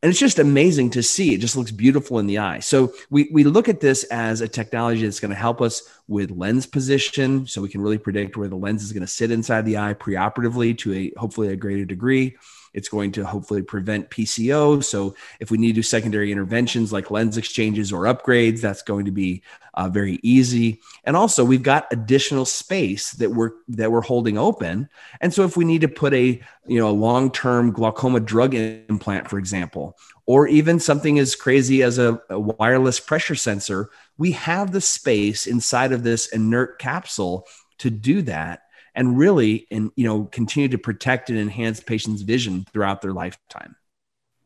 and 0.02 0.10
it's 0.10 0.18
just 0.18 0.40
amazing 0.40 0.90
to 0.90 1.02
see. 1.02 1.32
It 1.32 1.38
just 1.38 1.56
looks 1.56 1.70
beautiful 1.70 2.18
in 2.18 2.26
the 2.26 2.38
eye. 2.38 2.58
So 2.58 2.92
we, 3.08 3.28
we 3.32 3.44
look 3.44 3.68
at 3.68 3.78
this 3.78 4.02
as 4.04 4.40
a 4.40 4.48
technology 4.48 5.04
that's 5.04 5.20
going 5.20 5.30
to 5.30 5.36
help 5.36 5.60
us 5.60 5.82
with 6.08 6.32
lens 6.32 6.66
position. 6.66 7.46
So 7.46 7.62
we 7.62 7.68
can 7.68 7.80
really 7.80 7.98
predict 7.98 8.36
where 8.36 8.48
the 8.48 8.56
lens 8.56 8.82
is 8.82 8.92
going 8.92 9.02
to 9.02 9.06
sit 9.06 9.30
inside 9.30 9.64
the 9.64 9.78
eye 9.78 9.94
preoperatively 9.94 10.76
to 10.78 10.92
a 10.92 11.12
hopefully 11.16 11.48
a 11.48 11.56
greater 11.56 11.84
degree. 11.84 12.36
It's 12.74 12.88
going 12.88 13.12
to 13.12 13.24
hopefully 13.24 13.62
prevent 13.62 14.10
PCO. 14.10 14.82
So 14.82 15.14
if 15.40 15.50
we 15.50 15.58
need 15.58 15.68
to 15.68 15.74
do 15.74 15.82
secondary 15.82 16.32
interventions 16.32 16.92
like 16.92 17.10
lens 17.10 17.36
exchanges 17.36 17.92
or 17.92 18.04
upgrades, 18.04 18.60
that's 18.60 18.82
going 18.82 19.04
to 19.04 19.10
be 19.10 19.42
uh, 19.74 19.88
very 19.88 20.20
easy. 20.22 20.80
And 21.04 21.16
also, 21.16 21.44
we've 21.44 21.62
got 21.62 21.92
additional 21.92 22.44
space 22.44 23.12
that 23.12 23.30
we're 23.30 23.52
that 23.68 23.90
we're 23.90 24.02
holding 24.02 24.36
open. 24.36 24.88
And 25.20 25.32
so, 25.32 25.44
if 25.44 25.56
we 25.56 25.64
need 25.64 25.80
to 25.80 25.88
put 25.88 26.12
a 26.14 26.40
you 26.66 26.78
know 26.78 26.90
a 26.90 26.92
long 26.92 27.30
term 27.30 27.72
glaucoma 27.72 28.20
drug 28.20 28.54
implant, 28.54 29.28
for 29.28 29.38
example, 29.38 29.96
or 30.26 30.46
even 30.48 30.78
something 30.78 31.18
as 31.18 31.34
crazy 31.34 31.82
as 31.82 31.98
a, 31.98 32.20
a 32.28 32.38
wireless 32.38 33.00
pressure 33.00 33.34
sensor, 33.34 33.90
we 34.18 34.32
have 34.32 34.72
the 34.72 34.80
space 34.80 35.46
inside 35.46 35.92
of 35.92 36.02
this 36.02 36.26
inert 36.28 36.78
capsule 36.78 37.46
to 37.78 37.90
do 37.90 38.22
that 38.22 38.62
and 38.94 39.18
really 39.18 39.66
and 39.70 39.90
you 39.96 40.04
know 40.04 40.24
continue 40.24 40.68
to 40.68 40.78
protect 40.78 41.30
and 41.30 41.38
enhance 41.38 41.80
patients 41.80 42.22
vision 42.22 42.66
throughout 42.72 43.02
their 43.02 43.12
lifetime 43.12 43.74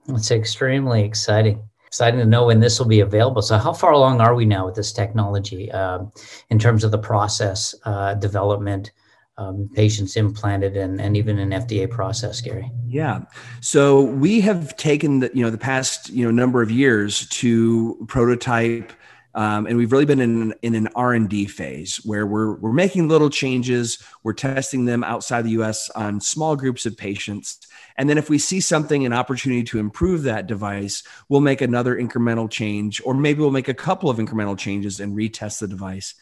it's 0.08 0.30
extremely 0.30 1.02
exciting 1.02 1.62
exciting 1.86 2.20
to 2.20 2.26
know 2.26 2.46
when 2.46 2.60
this 2.60 2.78
will 2.78 2.86
be 2.86 3.00
available 3.00 3.42
so 3.42 3.58
how 3.58 3.72
far 3.72 3.92
along 3.92 4.20
are 4.20 4.34
we 4.34 4.44
now 4.44 4.66
with 4.66 4.74
this 4.74 4.92
technology 4.92 5.70
um, 5.72 6.12
in 6.50 6.58
terms 6.58 6.84
of 6.84 6.90
the 6.90 6.98
process 6.98 7.74
uh, 7.84 8.14
development 8.14 8.92
um, 9.38 9.68
patients 9.74 10.16
implanted 10.16 10.76
and, 10.76 11.00
and 11.00 11.16
even 11.16 11.38
an 11.38 11.50
FDA 11.50 11.90
process, 11.90 12.40
Gary? 12.40 12.70
Yeah. 12.86 13.22
So 13.60 14.02
we 14.02 14.40
have 14.40 14.76
taken 14.76 15.20
the, 15.20 15.30
you 15.34 15.44
know, 15.44 15.50
the 15.50 15.58
past, 15.58 16.08
you 16.08 16.24
know, 16.24 16.30
number 16.30 16.62
of 16.62 16.70
years 16.70 17.28
to 17.28 18.06
prototype 18.08 18.92
um, 19.36 19.66
and 19.66 19.76
we've 19.76 19.92
really 19.92 20.06
been 20.06 20.20
in, 20.20 20.54
in 20.62 20.74
an 20.74 20.88
r&d 20.96 21.44
phase 21.44 22.00
where 22.04 22.26
we're, 22.26 22.54
we're 22.54 22.72
making 22.72 23.06
little 23.06 23.28
changes. 23.28 24.02
We're 24.22 24.32
testing 24.32 24.86
them 24.86 25.04
outside 25.04 25.42
the 25.42 25.50
us 25.50 25.90
on 25.90 26.22
small 26.22 26.56
groups 26.56 26.86
of 26.86 26.96
patients. 26.96 27.58
And 27.98 28.08
then 28.08 28.16
if 28.16 28.30
we 28.30 28.38
see 28.38 28.60
something 28.60 29.04
an 29.04 29.12
opportunity 29.12 29.62
to 29.64 29.78
improve 29.78 30.22
that 30.22 30.46
device 30.46 31.02
we'll 31.28 31.42
make 31.42 31.60
another 31.60 31.96
incremental 31.96 32.50
change 32.50 33.02
or 33.04 33.12
maybe 33.12 33.40
we'll 33.40 33.50
make 33.50 33.68
a 33.68 33.74
couple 33.74 34.08
of 34.08 34.16
incremental 34.16 34.58
changes 34.58 35.00
and 35.00 35.14
retest 35.14 35.60
the 35.60 35.68
device. 35.68 36.14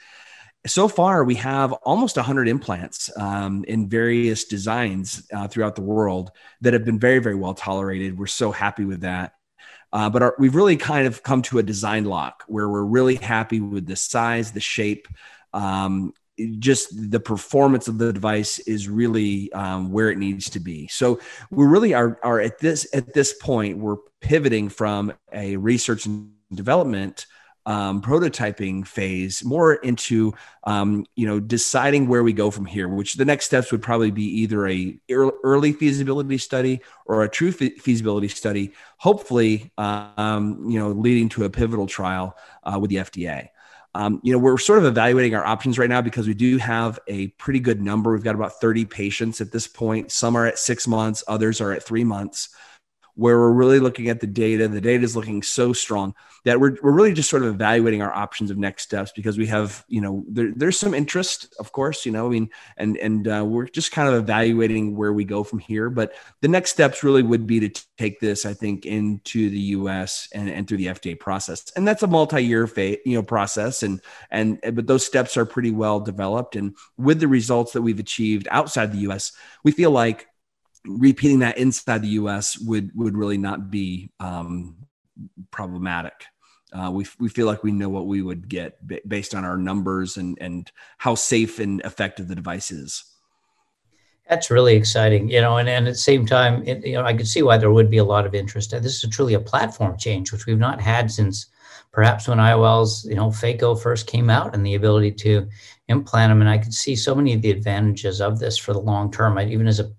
So 0.67 0.89
far 0.89 1.23
we 1.23 1.37
have 1.37 1.73
almost 1.73 2.17
100 2.17 2.49
implants 2.49 3.17
um, 3.17 3.65
in 3.69 3.89
various 3.89 4.45
designs 4.45 5.25
uh, 5.33 5.47
throughout 5.47 5.77
the 5.77 5.83
world 5.83 6.33
that 6.63 6.73
have 6.73 6.85
been 6.85 6.99
very 6.99 7.21
very 7.21 7.37
well 7.37 7.55
tolerated. 7.55 8.19
We're 8.19 8.27
so 8.27 8.51
happy 8.51 8.85
with 8.85 9.03
that 9.03 9.34
uh, 9.95 10.11
but 10.11 10.23
our, 10.23 10.35
we've 10.41 10.57
really 10.57 10.77
kind 10.77 11.07
of 11.07 11.23
come 11.23 11.41
to 11.41 11.59
a 11.59 11.63
design 11.63 12.05
lock 12.05 12.43
where 12.49 12.69
we're 12.69 12.83
really 12.83 13.15
happy 13.15 13.61
with 13.61 13.87
the 13.87 13.95
size, 13.95 14.51
the 14.51 14.61
shape, 14.61 15.07
um, 15.53 16.13
just 16.59 16.89
the 17.13 17.21
performance 17.21 17.87
of 17.87 17.99
the 17.99 18.13
device 18.13 18.59
is 18.59 18.89
really 18.89 19.53
um, 19.53 19.93
where 19.93 20.11
it 20.11 20.19
needs 20.19 20.51
to 20.51 20.59
be. 20.59 20.89
So 20.89 21.21
we 21.51 21.65
really 21.65 21.95
are, 21.95 22.19
are 22.25 22.41
at 22.41 22.59
this 22.59 22.89
at 22.93 23.15
this 23.15 23.35
point 23.35 23.79
we're 23.79 23.99
pivoting 24.21 24.69
from 24.69 25.13
a 25.33 25.57
research 25.57 26.07
and 26.07 26.33
development 26.53 27.27
um, 27.67 28.03
prototyping 28.03 28.87
phase 28.87 29.45
more 29.45 29.75
into 29.75 30.33
um, 30.65 31.07
you 31.17 31.27
know 31.27 31.41
deciding 31.41 32.09
where 32.09 32.23
we 32.23 32.33
go 32.33 32.51
from 32.51 32.67
here 32.67 32.89
which 32.89 33.15
the 33.15 33.25
next 33.25 33.47
steps 33.47 33.73
would 33.73 33.83
probably 33.83 34.11
be 34.11 34.25
either 34.25 34.69
a 34.69 34.99
early 35.11 35.73
feasibility 35.73 36.39
study 36.39 36.81
or 37.07 37.23
a 37.23 37.29
true 37.29 37.53
feasibility 37.53 38.29
study 38.29 38.73
hopefully 38.99 39.73
um, 39.79 40.69
you 40.69 40.79
know 40.79 40.91
leading 40.91 41.29
to 41.29 41.45
a 41.45 41.51
pivotal 41.51 41.87
trial 41.87 42.37
uh, 42.65 42.79
with 42.79 42.91
the 42.91 42.97
fda 42.97 43.49
um, 43.95 44.21
you 44.23 44.33
know 44.33 44.39
we're 44.39 44.59
sort 44.59 44.81
of 44.81 44.85
evaluating 44.85 45.35
our 45.35 45.47
options 45.47 45.79
right 45.79 45.89
now 45.89 46.01
because 46.01 46.27
we 46.27 46.35
do 46.35 46.59
have 46.59 46.99
a 47.07 47.29
pretty 47.29 47.61
good 47.61 47.81
number. 47.81 48.13
We've 48.13 48.25
got 48.25 48.35
about 48.35 48.61
30 48.61 48.87
patients 48.87 49.41
at 49.41 49.53
this 49.53 49.69
point. 49.69 50.11
Some 50.11 50.37
are 50.37 50.47
at 50.47 50.59
six 50.59 50.89
months 50.89 51.23
others 51.29 51.61
are 51.61 51.73
at 51.73 51.85
three 51.85 52.03
months 52.03 52.49
where 53.17 53.39
we're 53.39 53.53
really 53.53 53.79
looking 53.79 54.09
at 54.09 54.21
the 54.21 54.27
data. 54.27 54.67
The 54.67 54.81
data 54.81 55.05
is 55.05 55.15
looking 55.15 55.43
so 55.43 55.73
strong 55.73 56.15
that 56.45 56.61
we're, 56.61 56.77
we're 56.83 56.93
really 56.93 57.13
just 57.13 57.31
sort 57.31 57.43
of 57.43 57.55
evaluating 57.55 58.03
our 58.03 58.13
options 58.13 58.51
of 58.51 58.59
next 58.59 58.83
steps 58.83 59.13
because 59.13 59.39
we 59.39 59.47
have, 59.47 59.85
you 59.89 60.01
know, 60.01 60.25
there, 60.29 60.53
there's 60.55 60.79
some 60.79 60.95
interest, 60.95 61.55
of 61.59 61.73
course, 61.73 62.05
you 62.05 62.13
know, 62.13 62.27
I 62.27 62.31
mean, 62.31 62.51
and, 62.77 62.97
and 62.99 63.29
uh, 63.29 63.45
we're 63.47 63.67
just 63.67 63.93
kind 63.93 64.09
of 64.09 64.15
evaluating 64.15 64.97
where 64.97 65.13
we 65.13 65.25
go 65.25 65.45
from 65.45 65.61
here. 65.61 65.91
But 65.91 66.15
the 66.41 66.49
next 66.49 66.73
steps 66.73 67.03
really 67.03 67.23
would 67.23 67.47
be 67.47 67.61
to 67.61 67.85
take 67.97 68.21
this, 68.21 68.45
I 68.45 68.53
think, 68.53 68.85
into 68.85 69.49
the 69.49 69.61
US 69.61 70.29
and, 70.35 70.51
and 70.51 70.67
through 70.67 70.79
the 70.79 70.87
FDA 70.87 71.19
process. 71.19 71.71
And 71.77 71.87
that's 71.87 72.03
a 72.03 72.09
multi-year 72.09 72.67
phase, 72.67 72.99
you 73.07 73.15
know, 73.15 73.23
process. 73.23 73.83
And, 73.83 74.01
and, 74.31 74.59
but 74.61 74.87
those 74.87 75.07
steps 75.07 75.37
are 75.37 75.47
pretty 75.47 75.71
well 75.71 76.01
developed. 76.01 76.57
And 76.57 76.75
with 76.99 77.21
the 77.21 77.29
results 77.29 77.73
that 77.73 77.83
we've 77.83 78.01
achieved 78.01 78.49
outside 78.51 78.93
the 78.93 79.11
US, 79.11 79.33
we 79.63 79.71
feel 79.71 79.93
like 79.93 80.27
repeating 80.87 81.41
that 81.41 81.59
inside 81.59 82.03
the 82.03 82.09
U.S. 82.09 82.59
would 82.59 82.91
would 82.95 83.17
really 83.17 83.39
not 83.39 83.71
be 83.71 84.11
um, 84.21 84.77
problematic. 85.51 86.25
Uh, 86.73 86.91
we, 86.91 87.07
we 87.21 87.29
feel 87.29 87.47
like 87.47 87.63
we 87.63 87.71
know 87.71 87.89
what 87.89 88.09
we 88.09 88.21
would 88.21 88.49
get 88.49 88.79
based 89.09 89.33
on 89.33 89.45
our 89.45 89.57
numbers 89.57 90.17
and, 90.17 90.37
and 90.41 90.73
how 90.99 91.15
safe 91.15 91.61
and 91.61 91.81
effective 91.83 92.27
the 92.27 92.35
device 92.35 92.73
is. 92.73 93.05
That's 94.29 94.51
really 94.51 94.75
exciting, 94.75 95.29
you 95.29 95.41
know, 95.41 95.59
and, 95.59 95.69
and 95.69 95.87
at 95.87 95.93
the 95.93 95.99
same 95.99 96.27
time, 96.27 96.67
it, 96.67 96.85
you 96.85 96.95
know, 96.95 97.05
I 97.05 97.15
could 97.15 97.29
see 97.29 97.43
why 97.43 97.59
there 97.59 97.71
would 97.71 97.91
be 97.91 97.99
a 97.99 98.05
lot 98.05 98.27
of 98.27 98.35
interest. 98.35 98.71
This 98.71 99.05
is 99.05 99.11
truly 99.11 99.35
a 99.35 99.41
platform 99.41 99.97
change, 99.99 100.33
which 100.33 100.47
we've 100.47 100.59
not 100.59 100.81
had 100.81 101.11
since 101.11 101.47
perhaps 101.93 102.27
when 102.27 102.39
IOLs, 102.39 103.05
you 103.05 103.15
know, 103.15 103.29
phaco 103.29 103.81
first 103.81 104.09
came 104.09 104.29
out 104.31 104.55
and 104.55 104.67
the 104.67 104.75
ability 104.75 105.13
to 105.13 105.47
implant 105.89 106.31
them. 106.31 106.41
And 106.41 106.51
I 106.51 106.59
could 106.59 106.75
see 106.75 106.97
so 106.97 107.15
many 107.15 107.35
of 107.35 107.43
the 107.43 107.51
advantages 107.51 108.21
of 108.21 108.39
this 108.41 108.59
for 108.59 108.73
the 108.73 108.81
long 108.81 109.13
term. 109.13 109.39
I, 109.39 109.47
even 109.47 109.69
as 109.69 109.79
a 109.79 109.93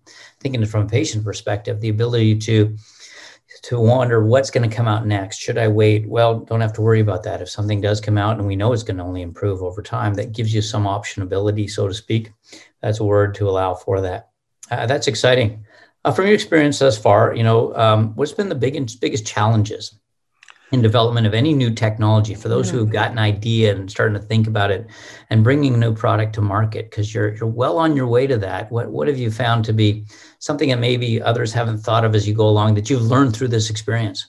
thinking 0.46 0.64
from 0.68 0.86
a 0.86 0.88
patient 0.88 1.24
perspective, 1.24 1.82
the 1.82 1.90
ability 1.90 2.38
to 2.38 2.78
to 3.64 3.80
wonder 3.80 4.24
what's 4.24 4.52
going 4.52 4.70
to 4.70 4.76
come 4.76 4.88
out 4.88 5.08
next. 5.08 5.38
Should 5.40 5.58
I 5.58 5.68
wait? 5.68 6.08
Well, 6.08 6.42
don't 6.42 6.62
have 6.62 6.74
to 6.74 6.82
worry 6.82 7.00
about 7.00 7.24
that. 7.24 7.42
If 7.42 7.50
something 7.50 7.82
does 7.82 8.00
come 8.00 8.16
out 8.16 8.38
and 8.38 8.46
we 8.46 8.56
know 8.56 8.72
it's 8.72 8.84
going 8.84 8.98
to 8.98 9.04
only 9.04 9.24
improve 9.24 9.64
over 9.64 9.82
time, 9.82 10.14
that 10.16 10.34
gives 10.34 10.54
you 10.54 10.62
some 10.62 10.84
optionability, 10.84 11.68
so 11.68 11.88
to 11.88 11.96
speak. 11.96 12.32
That's 12.84 13.00
a 13.00 13.04
word 13.04 13.34
to 13.36 13.50
allow 13.50 13.74
for 13.74 14.02
that. 14.02 14.30
Uh, 14.70 14.86
that's 14.86 15.08
exciting. 15.08 15.66
Uh, 16.04 16.12
from 16.12 16.26
your 16.26 16.36
experience 16.36 16.78
thus 16.78 16.96
far, 16.96 17.34
you 17.34 17.44
know, 17.44 17.76
um, 17.76 18.14
what's 18.14 18.34
been 18.34 18.50
the 18.50 18.54
biggest 18.54 19.02
biggest 19.02 19.26
challenges 19.26 20.00
in 20.72 20.82
development 20.82 21.28
of 21.28 21.34
any 21.34 21.54
new 21.54 21.72
technology 21.72 22.34
for 22.34 22.50
those 22.50 22.70
who 22.70 22.80
have 22.80 22.90
got 22.90 23.12
an 23.12 23.20
idea 23.20 23.74
and 23.76 23.90
starting 23.90 24.16
to 24.16 24.22
think 24.22 24.48
about 24.48 24.72
it 24.72 24.88
and 25.30 25.44
bringing 25.44 25.76
a 25.76 25.78
new 25.78 25.94
product 25.94 26.34
to 26.34 26.42
market 26.42 26.90
because 26.90 27.14
you're 27.14 27.36
you're 27.36 27.48
well 27.48 27.78
on 27.78 27.96
your 27.96 28.08
way 28.08 28.26
to 28.26 28.38
that 28.38 28.72
what 28.72 28.90
what 28.90 29.08
have 29.08 29.18
you 29.18 29.30
found 29.30 29.64
to 29.64 29.74
be 29.74 30.06
something 30.46 30.70
that 30.70 30.80
maybe 30.80 31.20
others 31.22 31.52
haven't 31.52 31.80
thought 31.80 32.06
of 32.06 32.14
as 32.14 32.28
you 32.28 32.34
go 32.34 32.48
along 32.48 32.76
that 32.76 32.90
you've 32.90 33.02
learned 33.02 33.36
through 33.36 33.48
this 33.48 33.70
experience 33.70 34.28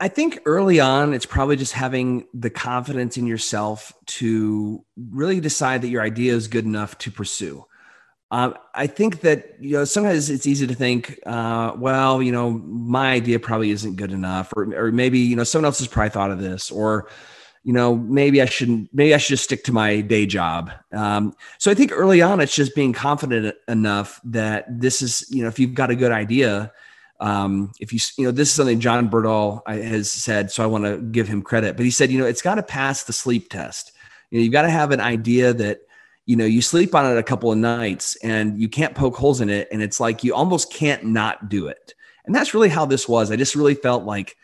I 0.00 0.08
think 0.08 0.40
early 0.46 0.80
on, 0.80 1.12
it's 1.12 1.26
probably 1.26 1.56
just 1.56 1.74
having 1.74 2.26
the 2.32 2.48
confidence 2.48 3.18
in 3.18 3.26
yourself 3.26 3.92
to 4.06 4.82
really 4.96 5.38
decide 5.38 5.82
that 5.82 5.88
your 5.88 6.00
idea 6.00 6.32
is 6.32 6.48
good 6.48 6.64
enough 6.64 6.96
to 6.98 7.10
pursue. 7.10 7.66
Um, 8.30 8.54
I 8.74 8.86
think 8.86 9.20
that 9.20 9.56
you 9.60 9.72
know 9.72 9.84
sometimes 9.84 10.30
it's 10.30 10.46
easy 10.46 10.66
to 10.66 10.74
think, 10.74 11.20
uh, 11.26 11.74
well, 11.76 12.22
you 12.22 12.32
know, 12.32 12.50
my 12.50 13.12
idea 13.12 13.38
probably 13.38 13.70
isn't 13.70 13.96
good 13.96 14.12
enough, 14.12 14.52
or 14.56 14.74
or 14.74 14.92
maybe 14.92 15.18
you 15.18 15.36
know 15.36 15.44
someone 15.44 15.66
else 15.66 15.78
has 15.78 15.88
probably 15.88 16.10
thought 16.10 16.30
of 16.30 16.40
this, 16.40 16.70
or 16.70 17.08
you 17.66 17.72
know 17.72 17.96
maybe 17.96 18.40
I 18.40 18.44
shouldn't, 18.44 18.88
maybe 18.94 19.12
I 19.12 19.16
should 19.16 19.30
just 19.30 19.42
stick 19.42 19.64
to 19.64 19.72
my 19.72 20.00
day 20.00 20.24
job. 20.24 20.70
Um, 20.92 21.34
so 21.58 21.68
I 21.68 21.74
think 21.74 21.90
early 21.92 22.22
on 22.22 22.40
it's 22.40 22.54
just 22.54 22.76
being 22.76 22.92
confident 22.92 23.56
enough 23.66 24.20
that 24.22 24.66
this 24.68 25.02
is 25.02 25.26
you 25.30 25.42
know 25.42 25.48
if 25.48 25.58
you've 25.58 25.74
got 25.74 25.90
a 25.90 25.96
good 25.96 26.12
idea, 26.12 26.70
um, 27.18 27.72
if 27.80 27.92
you 27.92 27.98
you 28.18 28.24
know 28.24 28.30
this 28.30 28.50
is 28.50 28.54
something 28.54 28.78
John 28.78 29.10
Berdahl 29.10 29.66
has 29.66 30.12
said, 30.12 30.52
so 30.52 30.62
I 30.62 30.66
want 30.66 30.84
to 30.84 30.98
give 30.98 31.26
him 31.26 31.42
credit, 31.42 31.76
but 31.76 31.84
he 31.84 31.90
said 31.90 32.12
you 32.12 32.20
know 32.20 32.26
it's 32.26 32.40
got 32.40 32.54
to 32.54 32.62
pass 32.62 33.02
the 33.02 33.12
sleep 33.12 33.50
test. 33.50 33.90
You 34.30 34.38
know 34.38 34.44
you've 34.44 34.52
got 34.52 34.62
to 34.62 34.70
have 34.70 34.92
an 34.92 35.00
idea 35.00 35.52
that 35.52 35.80
you 36.24 36.36
know 36.36 36.44
you 36.44 36.62
sleep 36.62 36.94
on 36.94 37.10
it 37.10 37.18
a 37.18 37.22
couple 37.24 37.50
of 37.50 37.58
nights 37.58 38.14
and 38.22 38.60
you 38.60 38.68
can't 38.68 38.94
poke 38.94 39.16
holes 39.16 39.40
in 39.40 39.50
it 39.50 39.66
and 39.72 39.82
it's 39.82 39.98
like 39.98 40.22
you 40.22 40.32
almost 40.32 40.72
can't 40.72 41.02
not 41.04 41.48
do 41.48 41.66
it 41.66 41.94
and 42.26 42.34
that's 42.34 42.52
really 42.52 42.68
how 42.68 42.84
this 42.84 43.08
was 43.08 43.30
i 43.30 43.36
just 43.36 43.54
really 43.54 43.76
felt 43.76 44.02
like 44.02 44.36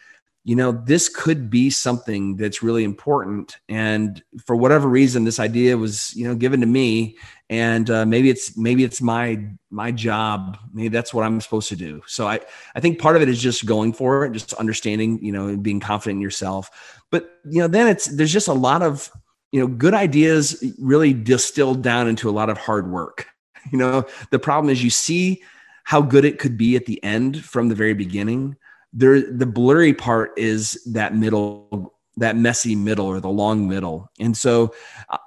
you 0.44 0.56
know 0.56 0.72
this 0.72 1.08
could 1.08 1.50
be 1.50 1.70
something 1.70 2.36
that's 2.36 2.62
really 2.62 2.84
important. 2.84 3.56
And 3.68 4.22
for 4.44 4.56
whatever 4.56 4.88
reason 4.88 5.24
this 5.24 5.38
idea 5.38 5.76
was 5.76 6.14
you 6.14 6.26
know 6.26 6.34
given 6.34 6.60
to 6.60 6.66
me. 6.66 7.16
And 7.50 7.90
uh, 7.90 8.06
maybe 8.06 8.30
it's 8.30 8.56
maybe 8.56 8.82
it's 8.82 9.02
my 9.02 9.44
my 9.70 9.92
job. 9.92 10.58
Maybe 10.72 10.88
that's 10.88 11.12
what 11.12 11.24
i'm 11.24 11.40
supposed 11.40 11.68
to 11.68 11.76
do. 11.76 12.02
So 12.06 12.26
i 12.26 12.40
i 12.74 12.80
think 12.80 12.98
part 12.98 13.16
of 13.16 13.22
it 13.22 13.28
is 13.28 13.40
just 13.40 13.66
going 13.66 13.92
for 13.92 14.24
it 14.24 14.32
just 14.32 14.54
understanding 14.54 15.22
you 15.24 15.32
know 15.32 15.48
and 15.48 15.62
being 15.62 15.80
confident 15.80 16.16
in 16.16 16.22
yourself. 16.22 17.02
But 17.10 17.30
you 17.44 17.60
know 17.60 17.68
then 17.68 17.88
it's 17.88 18.06
there's 18.06 18.32
just 18.32 18.48
a 18.48 18.52
lot 18.52 18.82
of 18.82 19.10
you 19.52 19.60
know, 19.60 19.66
good 19.66 19.94
ideas 19.94 20.64
really 20.78 21.12
distilled 21.12 21.82
down 21.82 22.08
into 22.08 22.28
a 22.28 22.32
lot 22.32 22.50
of 22.50 22.58
hard 22.58 22.90
work. 22.90 23.26
You 23.70 23.78
know, 23.78 24.06
the 24.30 24.40
problem 24.40 24.72
is 24.72 24.82
you 24.82 24.90
see 24.90 25.40
how 25.84 26.00
good 26.02 26.24
it 26.24 26.40
could 26.40 26.56
be 26.56 26.74
at 26.74 26.86
the 26.86 27.02
end 27.04 27.44
from 27.44 27.68
the 27.68 27.76
very 27.76 27.94
beginning. 27.94 28.56
There, 28.92 29.20
the 29.20 29.46
blurry 29.46 29.94
part 29.94 30.32
is 30.36 30.82
that 30.92 31.14
middle, 31.14 31.94
that 32.18 32.36
messy 32.36 32.76
middle 32.76 33.06
or 33.06 33.20
the 33.20 33.30
long 33.30 33.68
middle. 33.68 34.10
And 34.20 34.36
so 34.36 34.74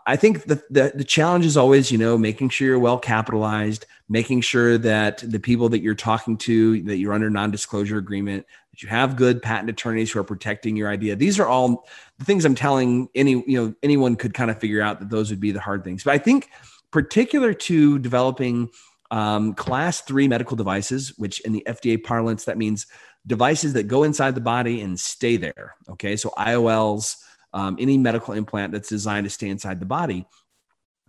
I 0.06 0.16
think 0.16 0.44
the, 0.44 0.62
the, 0.70 0.92
the 0.94 1.04
challenge 1.04 1.46
is 1.46 1.58
always, 1.58 1.92
you 1.92 1.98
know, 1.98 2.18
making 2.18 2.50
sure 2.50 2.68
you're 2.68 2.80
well 2.80 3.00
capitalized, 3.00 3.86
making 4.08 4.42
sure 4.42 4.78
that 4.78 5.24
the 5.26 5.40
people 5.40 5.70
that 5.70 5.82
you're 5.82 5.96
talking 5.96 6.38
to, 6.38 6.82
that 6.84 6.98
you're 6.98 7.14
under 7.14 7.30
non-disclosure 7.30 7.98
agreement, 7.98 8.46
that 8.70 8.84
you 8.84 8.90
have 8.90 9.16
good 9.16 9.42
patent 9.42 9.70
attorneys 9.70 10.12
who 10.12 10.20
are 10.20 10.24
protecting 10.24 10.76
your 10.76 10.90
idea. 10.90 11.16
These 11.16 11.40
are 11.40 11.48
all 11.48 11.88
the 12.20 12.26
things 12.26 12.46
I'm 12.46 12.56
telling 12.56 13.10
any, 13.16 13.44
you 13.48 13.60
know, 13.60 13.74
anyone 13.82 14.16
could 14.16 14.36
kind 14.36 14.52
of 14.52 14.60
figure 14.60 14.82
out 14.82 15.00
that 15.00 15.10
those 15.10 15.32
would 15.32 15.40
be 15.40 15.52
the 15.52 15.60
hard 15.60 15.84
things. 15.84 16.04
But 16.04 16.14
I 16.14 16.20
think 16.20 16.50
particular 16.92 17.54
to 17.54 17.98
developing 17.98 18.70
um, 19.12 19.54
class 19.54 20.02
three 20.02 20.28
medical 20.28 20.56
devices, 20.56 21.18
which 21.18 21.40
in 21.42 21.52
the 21.52 21.64
FDA 21.68 22.02
parlance, 22.02 22.46
that 22.46 22.58
means 22.58 22.86
devices 23.28 23.74
that 23.74 23.88
go 23.88 24.04
inside 24.04 24.36
the 24.36 24.42
body 24.42 24.82
and 24.82 25.00
stay 25.00 25.38
there. 25.38 25.76
Okay. 25.90 26.16
So 26.16 26.30
IOLs, 26.38 27.18
um, 27.54 27.78
any 27.80 27.98
medical 27.98 28.34
implant 28.34 28.74
that's 28.74 28.90
designed 28.90 29.26
to 29.26 29.30
stay 29.30 29.50
inside 29.50 29.80
the 29.80 29.86
body. 29.86 30.26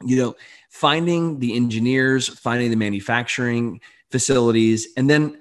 You 0.03 0.17
know, 0.17 0.35
finding 0.71 1.39
the 1.39 1.57
engineers, 1.57 2.29
finding 2.29 2.71
the 2.71 2.77
manufacturing 2.77 3.81
facilities, 4.11 4.89
and 4.97 5.09
then 5.09 5.39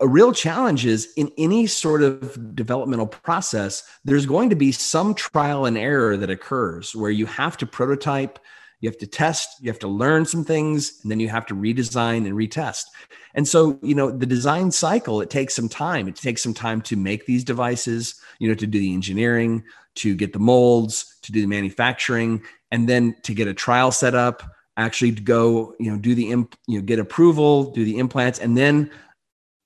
a 0.00 0.08
real 0.08 0.32
challenge 0.32 0.86
is 0.86 1.12
in 1.16 1.30
any 1.36 1.66
sort 1.66 2.02
of 2.02 2.56
developmental 2.56 3.06
process, 3.06 3.82
there's 4.04 4.24
going 4.26 4.48
to 4.48 4.56
be 4.56 4.72
some 4.72 5.14
trial 5.14 5.66
and 5.66 5.76
error 5.76 6.16
that 6.16 6.30
occurs 6.30 6.94
where 6.94 7.10
you 7.10 7.26
have 7.26 7.56
to 7.58 7.66
prototype, 7.66 8.38
you 8.80 8.88
have 8.88 8.98
to 8.98 9.06
test, 9.06 9.48
you 9.60 9.70
have 9.70 9.78
to 9.80 9.88
learn 9.88 10.24
some 10.24 10.44
things, 10.44 11.00
and 11.02 11.10
then 11.10 11.20
you 11.20 11.28
have 11.28 11.46
to 11.46 11.54
redesign 11.54 12.26
and 12.26 12.34
retest. 12.34 12.84
And 13.34 13.46
so, 13.46 13.78
you 13.82 13.94
know, 13.94 14.10
the 14.10 14.26
design 14.26 14.70
cycle, 14.70 15.20
it 15.20 15.30
takes 15.30 15.54
some 15.54 15.68
time. 15.68 16.08
It 16.08 16.16
takes 16.16 16.42
some 16.42 16.54
time 16.54 16.80
to 16.82 16.96
make 16.96 17.26
these 17.26 17.44
devices, 17.44 18.20
you 18.38 18.48
know, 18.48 18.54
to 18.54 18.66
do 18.66 18.80
the 18.80 18.94
engineering, 18.94 19.62
to 19.96 20.14
get 20.14 20.32
the 20.32 20.38
molds, 20.38 21.18
to 21.22 21.32
do 21.32 21.40
the 21.40 21.46
manufacturing, 21.46 22.42
and 22.70 22.88
then 22.88 23.14
to 23.24 23.34
get 23.34 23.48
a 23.48 23.54
trial 23.54 23.92
set 23.92 24.14
up, 24.14 24.42
actually 24.76 25.12
to 25.12 25.22
go, 25.22 25.74
you 25.78 25.90
know, 25.90 25.98
do 25.98 26.14
the, 26.14 26.30
imp, 26.30 26.56
you 26.66 26.78
know, 26.78 26.84
get 26.84 26.98
approval, 26.98 27.72
do 27.72 27.84
the 27.84 27.98
implants, 27.98 28.38
and 28.38 28.56
then 28.56 28.90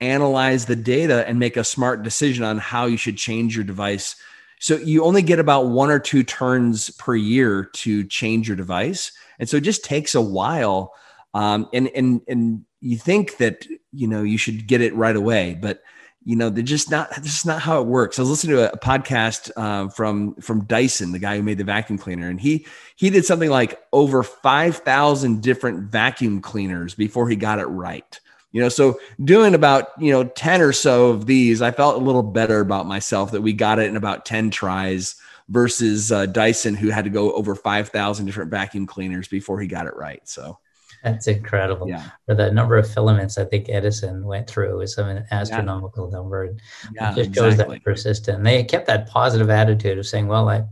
analyze 0.01 0.67
the 0.67 0.77
data 0.77 1.27
and 1.29 1.39
make 1.39 1.57
a 1.57 1.65
smart 1.65 2.03
decision 2.03 2.45
on 2.45 2.59
how 2.59 2.87
you 2.87 2.97
should 2.97 3.17
change 3.17 3.55
your 3.55 3.65
device. 3.65 4.17
So 4.65 4.79
you 4.79 5.05
only 5.05 5.21
get 5.21 5.39
about 5.39 5.67
one 5.67 5.91
or 5.91 5.99
two 5.99 6.23
turns 6.23 6.89
per 6.89 7.15
year 7.15 7.65
to 7.75 8.03
change 8.05 8.49
your 8.49 8.57
device. 8.57 9.13
And 9.39 9.47
so 9.47 9.59
it 9.59 9.61
just 9.61 9.85
takes 9.85 10.15
a 10.15 10.23
while. 10.23 10.95
Um, 11.35 11.69
and, 11.75 11.89
and, 11.89 12.23
and 12.29 12.65
you 12.81 12.97
think 12.97 13.37
that, 13.37 13.67
you 13.93 14.09
know, 14.09 14.23
you 14.23 14.39
should 14.39 14.67
get 14.67 14.81
it 14.81 14.95
right 14.95 15.17
away, 15.17 15.59
but 15.61 15.83
you 16.25 16.35
know, 16.35 16.49
they're 16.49 16.65
just 16.65 16.91
not, 16.91 17.15
this 17.17 17.41
is 17.41 17.45
not 17.45 17.61
how 17.61 17.79
it 17.79 17.87
works. 17.87 18.19
I 18.19 18.23
was 18.23 18.31
listening 18.31 18.57
to 18.57 18.73
a, 18.73 18.79
podcast 18.79 19.51
uh, 19.55 19.91
from, 19.91 20.35
from 20.37 20.65
Dyson, 20.65 21.13
the 21.13 21.19
guy 21.19 21.37
who 21.37 21.43
made 21.43 21.59
the 21.59 21.65
vacuum 21.65 21.99
cleaner, 21.99 22.31
and 22.31 22.41
he, 22.41 22.67
he 22.97 23.11
did 23.11 23.27
something 23.27 23.51
like 23.51 23.79
over 23.93 24.23
5,000 24.23 25.43
different 25.43 25.91
vacuum 25.91 26.41
cleaners 26.41 26.95
before 26.95 27.29
he 27.29 27.37
got 27.37 27.59
it 27.59 27.67
right 27.67 28.19
you 28.55 28.61
know 28.63 28.71
so 28.71 28.99
doing 29.23 29.55
about 29.55 29.89
you 29.99 30.11
know 30.11 30.25
10 30.25 30.63
or 30.63 30.73
so 30.73 31.09
of 31.11 31.27
these 31.27 31.61
i 31.61 31.71
felt 31.71 32.01
a 32.01 32.05
little 32.05 32.23
better 32.23 32.61
about 32.61 32.87
myself 32.87 33.33
that 33.33 33.43
we 33.43 33.53
got 33.53 33.79
it 33.79 33.89
in 33.89 33.97
about 33.97 34.25
10 34.25 34.51
tries 34.51 35.17
versus 35.49 36.11
uh, 36.11 36.25
dyson 36.25 36.75
who 36.75 36.89
had 36.89 37.05
to 37.05 37.11
go 37.11 37.33
over 37.33 37.55
5000 37.55 38.25
different 38.25 38.51
vacuum 38.51 38.87
cleaners 38.87 39.29
before 39.29 39.61
he 39.61 39.67
got 39.67 39.87
it 39.87 39.95
right 39.97 40.27
so 40.27 40.59
that's 41.03 41.27
incredible. 41.27 41.87
Yeah. 41.87 42.03
For 42.25 42.35
the 42.35 42.51
number 42.51 42.79
of 42.79 42.91
filaments 42.91 43.37
I 43.37 43.45
think 43.45 43.69
Edison 43.69 44.25
went 44.25 44.49
through 44.49 44.81
is 44.81 44.97
an 44.97 45.27
astronomical 45.31 46.09
yeah. 46.11 46.17
number. 46.17 46.45
It 46.47 46.57
yeah, 46.95 47.15
just 47.15 47.35
shows 47.35 47.53
exactly. 47.53 47.77
that 47.77 47.85
persistent. 47.85 48.43
They 48.43 48.65
kept 48.65 48.87
that 48.87 49.07
positive 49.11 49.51
attitude 49.51 49.99
of 49.99 50.07
saying, 50.07 50.29
well, 50.29 50.49
I 50.49 50.65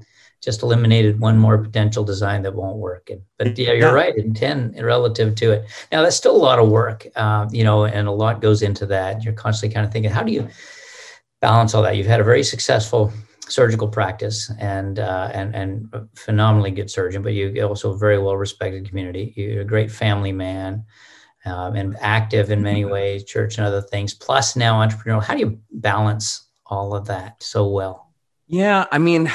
just 0.42 0.62
eliminated 0.62 1.20
one 1.20 1.38
more 1.38 1.56
potential 1.56 2.02
design 2.02 2.42
that 2.42 2.54
won't 2.54 2.78
work. 2.78 3.08
And, 3.10 3.22
but 3.38 3.56
yeah, 3.56 3.68
you're 3.68 3.88
yeah. 3.88 3.92
right 3.92 4.16
in 4.16 4.34
10 4.34 4.76
relative 4.82 5.36
to 5.36 5.52
it. 5.52 5.66
Now 5.92 6.02
that's 6.02 6.16
still 6.16 6.34
a 6.34 6.36
lot 6.36 6.58
of 6.58 6.68
work, 6.68 7.06
um, 7.16 7.48
you 7.52 7.62
know, 7.62 7.84
and 7.84 8.08
a 8.08 8.12
lot 8.12 8.42
goes 8.42 8.62
into 8.62 8.84
that. 8.86 9.22
You're 9.22 9.34
constantly 9.34 9.72
kind 9.72 9.86
of 9.86 9.92
thinking, 9.92 10.10
how 10.10 10.24
do 10.24 10.32
you 10.32 10.48
balance 11.40 11.74
all 11.74 11.82
that? 11.82 11.96
You've 11.96 12.08
had 12.08 12.20
a 12.20 12.24
very 12.24 12.42
successful 12.42 13.12
surgical 13.48 13.88
practice 13.88 14.50
and 14.58 14.98
uh, 14.98 15.30
and 15.32 15.54
and 15.54 16.08
phenomenally 16.16 16.70
good 16.70 16.90
surgeon, 16.90 17.22
but 17.22 17.34
you 17.34 17.62
also 17.62 17.92
a 17.92 17.98
very 17.98 18.18
well 18.18 18.36
respected 18.36 18.88
community. 18.88 19.32
You're 19.36 19.62
a 19.62 19.64
great 19.64 19.90
family 19.90 20.32
man. 20.32 20.84
Um, 21.44 21.74
and 21.74 21.96
active 22.00 22.52
in 22.52 22.62
many 22.62 22.82
mm-hmm. 22.82 22.92
ways, 22.92 23.24
church 23.24 23.58
and 23.58 23.66
other 23.66 23.82
things, 23.82 24.14
plus 24.14 24.54
now 24.54 24.74
entrepreneurial. 24.74 25.24
How 25.24 25.34
do 25.34 25.40
you 25.40 25.58
balance 25.72 26.46
all 26.66 26.94
of 26.94 27.06
that 27.06 27.42
so 27.42 27.66
well? 27.66 28.12
Yeah, 28.46 28.86
I 28.92 28.98
mean, 28.98 29.28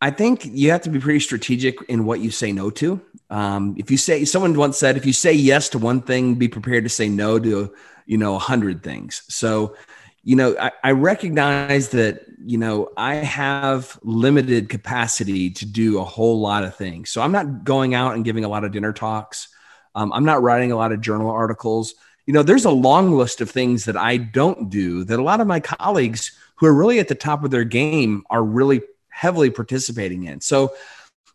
I 0.00 0.10
think 0.10 0.46
you 0.46 0.70
have 0.70 0.82
to 0.82 0.90
be 0.90 0.98
pretty 0.98 1.20
strategic 1.20 1.82
in 1.82 2.04
what 2.04 2.20
you 2.20 2.30
say 2.30 2.52
no 2.52 2.70
to. 2.70 3.00
Um, 3.28 3.74
if 3.78 3.90
you 3.90 3.96
say 3.96 4.24
someone 4.24 4.54
once 4.54 4.78
said, 4.78 4.96
if 4.96 5.04
you 5.04 5.12
say 5.12 5.32
yes 5.32 5.68
to 5.70 5.78
one 5.78 6.00
thing, 6.00 6.36
be 6.36 6.48
prepared 6.48 6.84
to 6.84 6.90
say 6.90 7.08
no 7.08 7.38
to 7.38 7.74
you 8.06 8.18
know 8.18 8.34
a 8.34 8.38
hundred 8.38 8.82
things. 8.82 9.22
So 9.28 9.76
you 10.22 10.36
know, 10.36 10.54
I, 10.58 10.70
I, 10.84 10.90
recognize 10.92 11.90
that, 11.90 12.26
you 12.44 12.58
know, 12.58 12.90
I 12.96 13.14
have 13.14 13.98
limited 14.02 14.68
capacity 14.68 15.50
to 15.50 15.64
do 15.64 15.98
a 15.98 16.04
whole 16.04 16.40
lot 16.40 16.62
of 16.62 16.76
things. 16.76 17.10
So 17.10 17.22
I'm 17.22 17.32
not 17.32 17.64
going 17.64 17.94
out 17.94 18.14
and 18.14 18.24
giving 18.24 18.44
a 18.44 18.48
lot 18.48 18.64
of 18.64 18.72
dinner 18.72 18.92
talks. 18.92 19.48
Um, 19.94 20.12
I'm 20.12 20.24
not 20.24 20.42
writing 20.42 20.72
a 20.72 20.76
lot 20.76 20.92
of 20.92 21.00
journal 21.00 21.30
articles. 21.30 21.94
You 22.26 22.34
know, 22.34 22.42
there's 22.42 22.66
a 22.66 22.70
long 22.70 23.12
list 23.12 23.40
of 23.40 23.50
things 23.50 23.86
that 23.86 23.96
I 23.96 24.18
don't 24.18 24.68
do 24.68 25.04
that 25.04 25.18
a 25.18 25.22
lot 25.22 25.40
of 25.40 25.46
my 25.46 25.60
colleagues 25.60 26.32
who 26.56 26.66
are 26.66 26.74
really 26.74 26.98
at 26.98 27.08
the 27.08 27.14
top 27.14 27.42
of 27.42 27.50
their 27.50 27.64
game 27.64 28.24
are 28.28 28.44
really 28.44 28.82
heavily 29.10 29.50
participating 29.50 30.24
in. 30.24 30.40
So, 30.40 30.74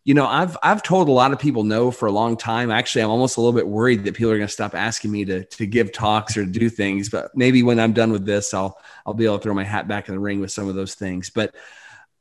you 0.04 0.14
know, 0.14 0.28
I've 0.28 0.56
I've 0.62 0.84
told 0.84 1.10
a 1.10 1.12
lot 1.12 1.34
of 1.34 1.40
people 1.40 1.64
no 1.64 1.90
for 1.90 2.06
a 2.06 2.12
long 2.12 2.38
time. 2.38 2.70
Actually, 2.70 3.04
I'm 3.04 3.10
almost 3.10 3.38
a 3.38 3.42
little 3.42 3.54
bit 3.54 3.68
worried 3.68 4.04
that 4.04 4.14
people 4.14 4.32
are 4.32 4.38
going 4.38 4.48
to 4.48 4.54
stop 4.54 4.76
asking 4.76 5.12
me 5.12 5.26
to 5.26 5.46
to 5.46 5.66
give 5.66 5.92
talks 5.92 6.38
or 6.38 6.46
to 6.46 6.52
do 6.52 6.70
things. 6.70 7.10
But 7.10 7.36
maybe 7.36 7.64
when 7.64 7.80
I'm 7.80 7.94
done 7.94 8.12
with 8.12 8.26
this, 8.26 8.54
I'll 8.54 8.78
I'll 9.06 9.16
be 9.16 9.26
able 9.26 9.40
to 9.40 9.44
throw 9.44 9.54
my 9.56 9.64
hat 9.64 9.88
back 9.88 10.08
in 10.08 10.14
the 10.14 10.20
ring 10.20 10.42
with 10.42 10.52
some 10.52 10.70
of 10.70 10.76
those 10.76 10.94
things. 10.94 11.32
But 11.32 11.56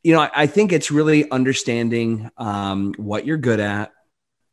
you 0.03 0.12
know, 0.12 0.21
I, 0.21 0.31
I 0.35 0.47
think 0.47 0.73
it's 0.73 0.90
really 0.90 1.31
understanding 1.31 2.31
um, 2.38 2.95
what 2.97 3.27
you're 3.27 3.38
good 3.38 3.61
at, 3.61 3.93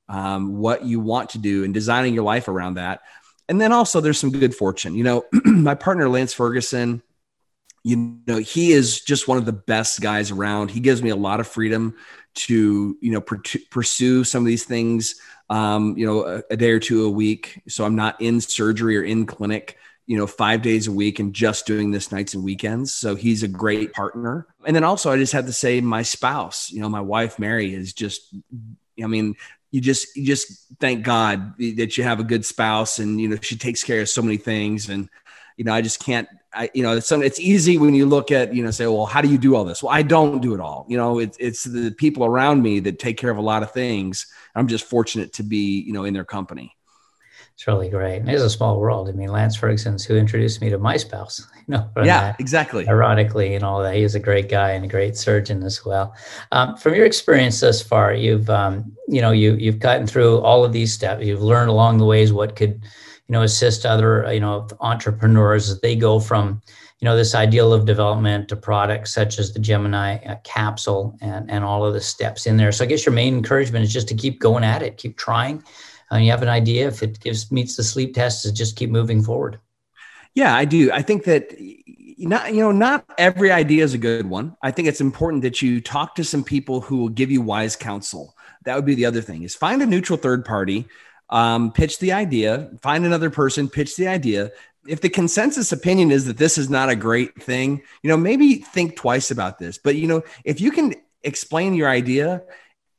um, 0.09 0.57
what 0.57 0.85
you 0.85 0.99
want 0.99 1.31
to 1.31 1.37
do, 1.37 1.63
and 1.63 1.73
designing 1.73 2.13
your 2.13 2.23
life 2.23 2.49
around 2.49 2.75
that. 2.75 3.01
And 3.47 3.59
then 3.59 3.71
also, 3.71 4.01
there's 4.01 4.19
some 4.19 4.31
good 4.31 4.55
fortune. 4.55 4.95
You 4.95 5.03
know, 5.03 5.25
my 5.45 5.75
partner 5.75 6.09
Lance 6.09 6.33
Ferguson 6.33 7.01
you 7.83 8.19
know 8.27 8.37
he 8.37 8.71
is 8.71 9.01
just 9.01 9.27
one 9.27 9.37
of 9.37 9.45
the 9.45 9.53
best 9.53 10.01
guys 10.01 10.31
around. 10.31 10.71
He 10.71 10.79
gives 10.79 11.01
me 11.01 11.09
a 11.09 11.15
lot 11.15 11.39
of 11.39 11.47
freedom 11.47 11.95
to 12.33 12.97
you 13.01 13.11
know 13.11 13.21
pursue 13.21 14.23
some 14.23 14.43
of 14.43 14.47
these 14.47 14.63
things 14.63 15.15
um, 15.49 15.97
you 15.97 16.05
know 16.05 16.25
a, 16.25 16.43
a, 16.51 16.57
day 16.57 16.71
or 16.71 16.79
two 16.79 17.05
a 17.05 17.09
week. 17.09 17.61
So 17.67 17.83
i'm 17.83 17.95
not 17.95 18.21
in 18.21 18.39
surgery 18.39 18.97
or 18.97 19.03
in 19.03 19.25
clinic 19.25 19.77
you 20.05 20.17
know 20.17 20.27
five 20.27 20.61
days 20.61 20.87
a 20.87 20.91
week 20.91 21.19
and 21.19 21.33
just 21.33 21.65
doing 21.65 21.91
this 21.91 22.11
nights 22.11 22.33
and 22.33 22.43
weekends. 22.43 22.93
So 22.93 23.15
he's 23.15 23.43
a 23.43 23.47
great 23.47 23.93
partner. 23.93 24.47
And 24.65 24.75
then 24.75 24.83
also 24.83 25.11
i 25.11 25.17
just 25.17 25.33
have 25.33 25.45
to 25.47 25.53
say 25.53 25.81
my 25.81 26.03
spouse 26.03 26.71
you 26.71 26.81
know 26.81 26.89
my 26.89 27.01
wife 27.01 27.39
mary 27.39 27.73
is 27.73 27.93
just 27.93 28.33
i 29.03 29.07
mean 29.07 29.35
you 29.71 29.79
just 29.79 30.15
you 30.15 30.25
just 30.25 30.67
thank 30.79 31.03
god 31.03 31.57
that 31.57 31.97
you 31.97 32.03
have 32.03 32.19
a 32.19 32.25
good 32.25 32.45
spouse 32.45 32.99
and 32.99 33.19
you 33.19 33.29
know 33.29 33.37
she 33.41 33.57
takes 33.57 33.83
care 33.83 34.01
of 34.01 34.09
so 34.09 34.21
many 34.21 34.37
things. 34.37 34.89
And 34.89 35.09
you 35.57 35.63
know 35.63 35.73
i 35.73 35.81
just 35.81 36.03
can't 36.03 36.27
I, 36.53 36.69
you 36.73 36.83
know, 36.83 36.97
it's 36.97 37.07
some, 37.07 37.23
it's 37.23 37.39
easy 37.39 37.77
when 37.77 37.95
you 37.95 38.05
look 38.05 38.29
at, 38.29 38.53
you 38.53 38.63
know, 38.63 38.71
say, 38.71 38.85
well, 38.85 39.05
how 39.05 39.21
do 39.21 39.29
you 39.29 39.37
do 39.37 39.55
all 39.55 39.63
this? 39.63 39.81
Well, 39.81 39.93
I 39.93 40.01
don't 40.01 40.41
do 40.41 40.53
it 40.53 40.59
all. 40.59 40.85
You 40.89 40.97
know, 40.97 41.19
it's 41.19 41.37
it's 41.39 41.63
the 41.63 41.91
people 41.91 42.25
around 42.25 42.61
me 42.61 42.81
that 42.81 42.99
take 42.99 43.17
care 43.17 43.29
of 43.29 43.37
a 43.37 43.41
lot 43.41 43.63
of 43.63 43.71
things. 43.71 44.27
I'm 44.53 44.67
just 44.67 44.85
fortunate 44.85 45.31
to 45.33 45.43
be, 45.43 45.81
you 45.81 45.93
know, 45.93 46.03
in 46.03 46.13
their 46.13 46.25
company. 46.25 46.75
It's 47.53 47.67
really 47.67 47.89
great. 47.89 48.23
It 48.23 48.29
is 48.29 48.41
a 48.41 48.49
small 48.49 48.79
world. 48.79 49.07
I 49.07 49.11
mean, 49.11 49.29
Lance 49.29 49.55
Ferguson's 49.55 50.03
who 50.03 50.15
introduced 50.15 50.61
me 50.61 50.69
to 50.69 50.77
my 50.77 50.97
spouse. 50.97 51.47
You 51.67 51.77
know, 51.77 51.89
yeah, 51.97 52.31
that, 52.31 52.39
exactly. 52.39 52.89
Ironically, 52.89 53.53
and 53.55 53.63
all 53.63 53.81
that, 53.81 53.95
he's 53.95 54.15
a 54.15 54.19
great 54.19 54.49
guy 54.49 54.71
and 54.71 54.83
a 54.83 54.89
great 54.89 55.15
surgeon 55.15 55.63
as 55.63 55.85
well. 55.85 56.13
Um, 56.51 56.75
from 56.75 56.95
your 56.95 57.05
experience 57.05 57.61
thus 57.61 57.81
far, 57.81 58.13
you've, 58.13 58.49
um, 58.49 58.91
you 59.07 59.21
know, 59.21 59.31
you 59.31 59.53
you've 59.53 59.79
gotten 59.79 60.05
through 60.05 60.39
all 60.39 60.65
of 60.65 60.73
these 60.73 60.91
steps. 60.91 61.23
You've 61.23 61.43
learned 61.43 61.69
along 61.69 61.99
the 61.99 62.05
ways 62.05 62.33
what 62.33 62.57
could 62.57 62.81
you 63.31 63.37
know 63.37 63.43
assist 63.43 63.85
other 63.85 64.29
you 64.33 64.41
know 64.41 64.67
entrepreneurs 64.81 65.69
as 65.69 65.79
they 65.79 65.95
go 65.95 66.19
from 66.19 66.61
you 66.99 67.05
know 67.05 67.15
this 67.15 67.33
ideal 67.33 67.71
of 67.71 67.85
development 67.85 68.49
to 68.49 68.57
products 68.57 69.13
such 69.13 69.39
as 69.39 69.53
the 69.53 69.59
gemini 69.59 70.17
uh, 70.25 70.35
capsule 70.43 71.17
and 71.21 71.49
and 71.49 71.63
all 71.63 71.85
of 71.85 71.93
the 71.93 72.01
steps 72.01 72.45
in 72.45 72.57
there 72.57 72.73
so 72.73 72.83
i 72.83 72.87
guess 72.87 73.05
your 73.05 73.15
main 73.15 73.37
encouragement 73.37 73.85
is 73.85 73.93
just 73.93 74.09
to 74.09 74.15
keep 74.15 74.41
going 74.41 74.65
at 74.65 74.81
it 74.81 74.97
keep 74.97 75.17
trying 75.17 75.63
uh, 76.11 76.17
you 76.17 76.31
have 76.31 76.41
an 76.41 76.49
idea? 76.49 76.87
If 76.87 77.03
it 77.03 77.19
gives 77.19 77.51
meets 77.51 77.75
the 77.75 77.83
sleep 77.83 78.13
test 78.13 78.45
is 78.45 78.51
just 78.51 78.75
keep 78.75 78.89
moving 78.89 79.23
forward. 79.23 79.59
Yeah 80.33 80.55
i 80.55 80.65
do. 80.65 80.91
I 80.91 81.01
think 81.01 81.25
that 81.25 81.51
not 82.17 82.53
you 82.53 82.61
know 82.61 82.71
not 82.71 83.05
every 83.17 83.51
idea 83.51 83.83
is 83.83 83.93
a 83.93 83.97
good 83.97 84.29
one. 84.29 84.55
I 84.61 84.71
think 84.71 84.87
it's 84.87 85.01
important 85.01 85.43
that 85.43 85.61
you 85.61 85.81
talk 85.81 86.15
to 86.15 86.23
some 86.23 86.43
people 86.43 86.81
who 86.81 86.97
will 86.97 87.09
give 87.09 87.31
you 87.31 87.41
wise 87.41 87.75
counsel. 87.75 88.35
That 88.65 88.75
would 88.75 88.85
be 88.85 88.95
the 88.95 89.05
other 89.05 89.21
thing 89.21 89.43
is 89.43 89.55
find 89.55 89.81
a 89.81 89.85
neutral 89.85 90.17
third 90.17 90.45
party 90.45 90.87
um, 91.31 91.71
pitch 91.71 91.99
the 91.99 92.11
idea, 92.11 92.69
find 92.81 93.05
another 93.05 93.29
person, 93.29 93.69
pitch 93.69 93.95
the 93.95 94.07
idea. 94.07 94.51
If 94.85 95.01
the 95.01 95.09
consensus 95.09 95.71
opinion 95.71 96.11
is 96.11 96.25
that 96.25 96.37
this 96.37 96.57
is 96.57 96.69
not 96.69 96.89
a 96.89 96.95
great 96.95 97.41
thing, 97.41 97.81
you 98.03 98.09
know, 98.09 98.17
maybe 98.17 98.55
think 98.55 98.95
twice 98.95 99.31
about 99.31 99.57
this. 99.57 99.77
But 99.77 99.95
you 99.95 100.07
know, 100.07 100.23
if 100.43 100.59
you 100.59 100.71
can 100.71 100.95
explain 101.23 101.73
your 101.73 101.89
idea 101.89 102.43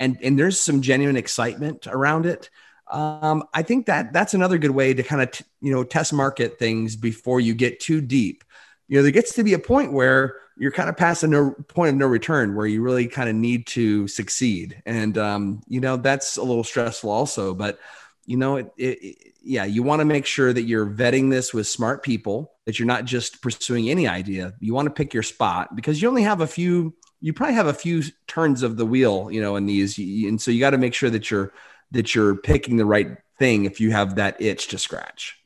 and 0.01 0.18
and 0.22 0.38
there's 0.38 0.61
some 0.61 0.81
genuine 0.81 1.16
excitement 1.16 1.87
around 1.87 2.27
it, 2.27 2.51
um, 2.93 3.45
I 3.55 3.63
think 3.63 3.87
that 3.87 4.13
that's 4.13 4.35
another 4.35 4.59
good 4.59 4.71
way 4.71 4.95
to 4.95 5.03
kind 5.03 5.23
of 5.23 5.31
t- 5.31 5.45
you 5.61 5.73
know 5.73 5.83
test 5.83 6.13
market 6.13 6.59
things 6.59 6.95
before 6.97 7.41
you 7.41 7.55
get 7.55 7.81
too 7.81 8.01
deep. 8.01 8.45
You 8.89 8.99
know, 8.99 9.03
there 9.03 9.13
gets 9.13 9.35
to 9.35 9.45
be 9.45 9.55
a 9.55 9.59
point 9.59 9.93
where 9.93 10.37
you're 10.59 10.71
kind 10.71 10.91
of 10.91 10.97
past 10.97 11.23
a 11.23 11.27
no, 11.27 11.53
point 11.69 11.91
of 11.91 11.95
no 11.97 12.07
return 12.07 12.55
where 12.55 12.67
you 12.67 12.83
really 12.83 13.07
kind 13.07 13.29
of 13.29 13.35
need 13.35 13.67
to 13.69 14.07
succeed, 14.09 14.83
and 14.85 15.17
um, 15.17 15.63
you 15.67 15.81
know 15.81 15.97
that's 15.97 16.37
a 16.37 16.43
little 16.43 16.65
stressful 16.65 17.11
also. 17.11 17.55
But 17.55 17.79
you 18.27 18.37
know, 18.37 18.57
it, 18.57 18.73
it, 18.77 19.17
yeah, 19.43 19.65
you 19.65 19.83
want 19.83 20.01
to 20.01 20.05
make 20.05 20.27
sure 20.27 20.53
that 20.53 20.63
you're 20.63 20.87
vetting 20.87 21.31
this 21.31 21.53
with 21.53 21.67
smart 21.67 22.03
people, 22.03 22.53
that 22.67 22.79
you're 22.79 22.87
not 22.87 23.05
just 23.05 23.43
pursuing 23.43 23.91
any 23.91 24.07
idea. 24.07 24.55
You 24.61 24.75
want 24.75 24.87
to 24.87 24.95
pick 24.95 25.13
your 25.13 25.23
spot 25.23 25.75
because 25.75 26.01
you 26.01 26.09
only 26.09 26.23
have 26.23 26.41
a 26.41 26.47
few, 26.47 26.95
you 27.21 27.33
probably 27.33 27.57
have 27.57 27.67
a 27.67 27.75
few 27.75 28.03
turns 28.29 28.63
of 28.63 28.77
the 28.77 28.87
wheel, 28.87 29.31
you 29.31 29.41
know, 29.41 29.57
in 29.57 29.67
these. 29.67 29.99
And 29.99 30.41
so 30.41 30.51
you 30.51 30.61
got 30.61 30.71
to 30.71 30.79
make 30.79 30.95
sure 30.95 31.11
that 31.11 31.31
you're, 31.31 31.53
that 31.93 32.15
you're 32.15 32.37
picking 32.37 32.77
the 32.77 32.87
right 32.87 33.17
thing 33.39 33.65
if 33.65 33.81
you 33.81 33.93
have 33.93 34.17
that 34.17 34.41
itch 34.41 34.69
to 34.69 34.79
scratch. 34.79 35.37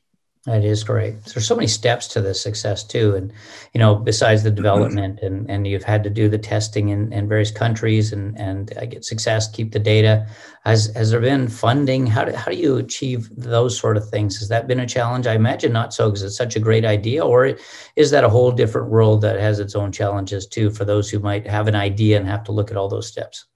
That 0.47 0.63
is 0.63 0.81
great. 0.81 1.21
There's 1.25 1.45
so 1.45 1.57
many 1.57 1.67
steps 1.67 2.07
to 2.07 2.21
this 2.21 2.41
success 2.41 2.81
too, 2.81 3.15
and 3.15 3.33
you 3.73 3.79
know, 3.79 3.95
besides 3.95 4.43
the 4.43 4.49
mm-hmm. 4.49 4.55
development, 4.55 5.19
and 5.21 5.49
and 5.51 5.67
you've 5.67 5.83
had 5.83 6.05
to 6.05 6.09
do 6.09 6.29
the 6.29 6.37
testing 6.37 6.87
in, 6.87 7.11
in 7.11 7.27
various 7.27 7.51
countries, 7.51 8.13
and 8.13 8.39
and 8.39 8.71
get 8.89 9.03
success, 9.03 9.51
keep 9.51 9.73
the 9.73 9.79
data. 9.79 10.25
Has 10.63 10.85
has 10.95 11.11
there 11.11 11.19
been 11.19 11.49
funding? 11.49 12.07
How 12.07 12.23
do 12.23 12.31
how 12.31 12.49
do 12.49 12.55
you 12.55 12.77
achieve 12.77 13.29
those 13.35 13.77
sort 13.77 13.97
of 13.97 14.09
things? 14.09 14.39
Has 14.39 14.47
that 14.47 14.69
been 14.69 14.79
a 14.79 14.87
challenge? 14.87 15.27
I 15.27 15.33
imagine 15.33 15.73
not 15.73 15.93
so, 15.93 16.09
because 16.09 16.23
it's 16.23 16.37
such 16.37 16.55
a 16.55 16.61
great 16.61 16.85
idea. 16.85 17.25
Or 17.25 17.57
is 17.97 18.11
that 18.11 18.23
a 18.23 18.29
whole 18.29 18.53
different 18.53 18.89
world 18.89 19.19
that 19.23 19.37
has 19.41 19.59
its 19.59 19.75
own 19.75 19.91
challenges 19.91 20.47
too 20.47 20.69
for 20.69 20.85
those 20.85 21.09
who 21.09 21.19
might 21.19 21.45
have 21.45 21.67
an 21.67 21.75
idea 21.75 22.17
and 22.17 22.25
have 22.25 22.45
to 22.45 22.53
look 22.53 22.71
at 22.71 22.77
all 22.77 22.87
those 22.87 23.07
steps? 23.07 23.47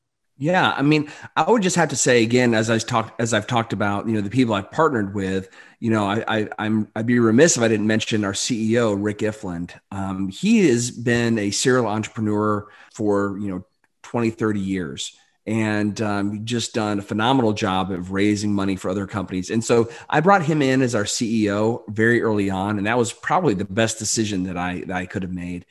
Yeah, 0.41 0.71
I 0.75 0.81
mean, 0.81 1.07
I 1.37 1.51
would 1.51 1.61
just 1.61 1.75
have 1.75 1.89
to 1.89 1.95
say 1.95 2.23
again, 2.23 2.55
as 2.55 2.71
I 2.71 2.79
talked, 2.79 3.21
as 3.21 3.31
I've 3.31 3.45
talked 3.45 3.73
about, 3.73 4.07
you 4.07 4.13
know, 4.13 4.21
the 4.21 4.29
people 4.31 4.55
I've 4.55 4.71
partnered 4.71 5.13
with, 5.13 5.49
you 5.79 5.91
know, 5.91 6.03
I, 6.05 6.23
I 6.27 6.49
I'm 6.57 6.87
I'd 6.95 7.05
be 7.05 7.19
remiss 7.19 7.57
if 7.57 7.61
I 7.63 7.67
didn't 7.67 7.85
mention 7.85 8.25
our 8.25 8.33
CEO 8.33 8.97
Rick 8.99 9.19
Ifland. 9.19 9.73
Um, 9.91 10.29
he 10.29 10.67
has 10.67 10.89
been 10.89 11.37
a 11.37 11.51
serial 11.51 11.85
entrepreneur 11.85 12.67
for 12.91 13.37
you 13.37 13.49
know 13.49 13.65
20, 14.01 14.31
30 14.31 14.59
years, 14.59 15.15
and 15.45 16.01
um, 16.01 16.43
just 16.43 16.73
done 16.73 16.97
a 16.97 17.03
phenomenal 17.03 17.53
job 17.53 17.91
of 17.91 18.11
raising 18.11 18.51
money 18.51 18.75
for 18.75 18.89
other 18.89 19.05
companies. 19.05 19.51
And 19.51 19.63
so 19.63 19.91
I 20.09 20.21
brought 20.21 20.43
him 20.43 20.63
in 20.63 20.81
as 20.81 20.95
our 20.95 21.05
CEO 21.05 21.83
very 21.87 22.19
early 22.23 22.49
on, 22.49 22.79
and 22.79 22.87
that 22.87 22.97
was 22.97 23.13
probably 23.13 23.53
the 23.53 23.65
best 23.65 23.99
decision 23.99 24.41
that 24.45 24.57
I 24.57 24.79
that 24.87 24.97
I 24.97 25.05
could 25.05 25.21
have 25.21 25.31
made. 25.31 25.67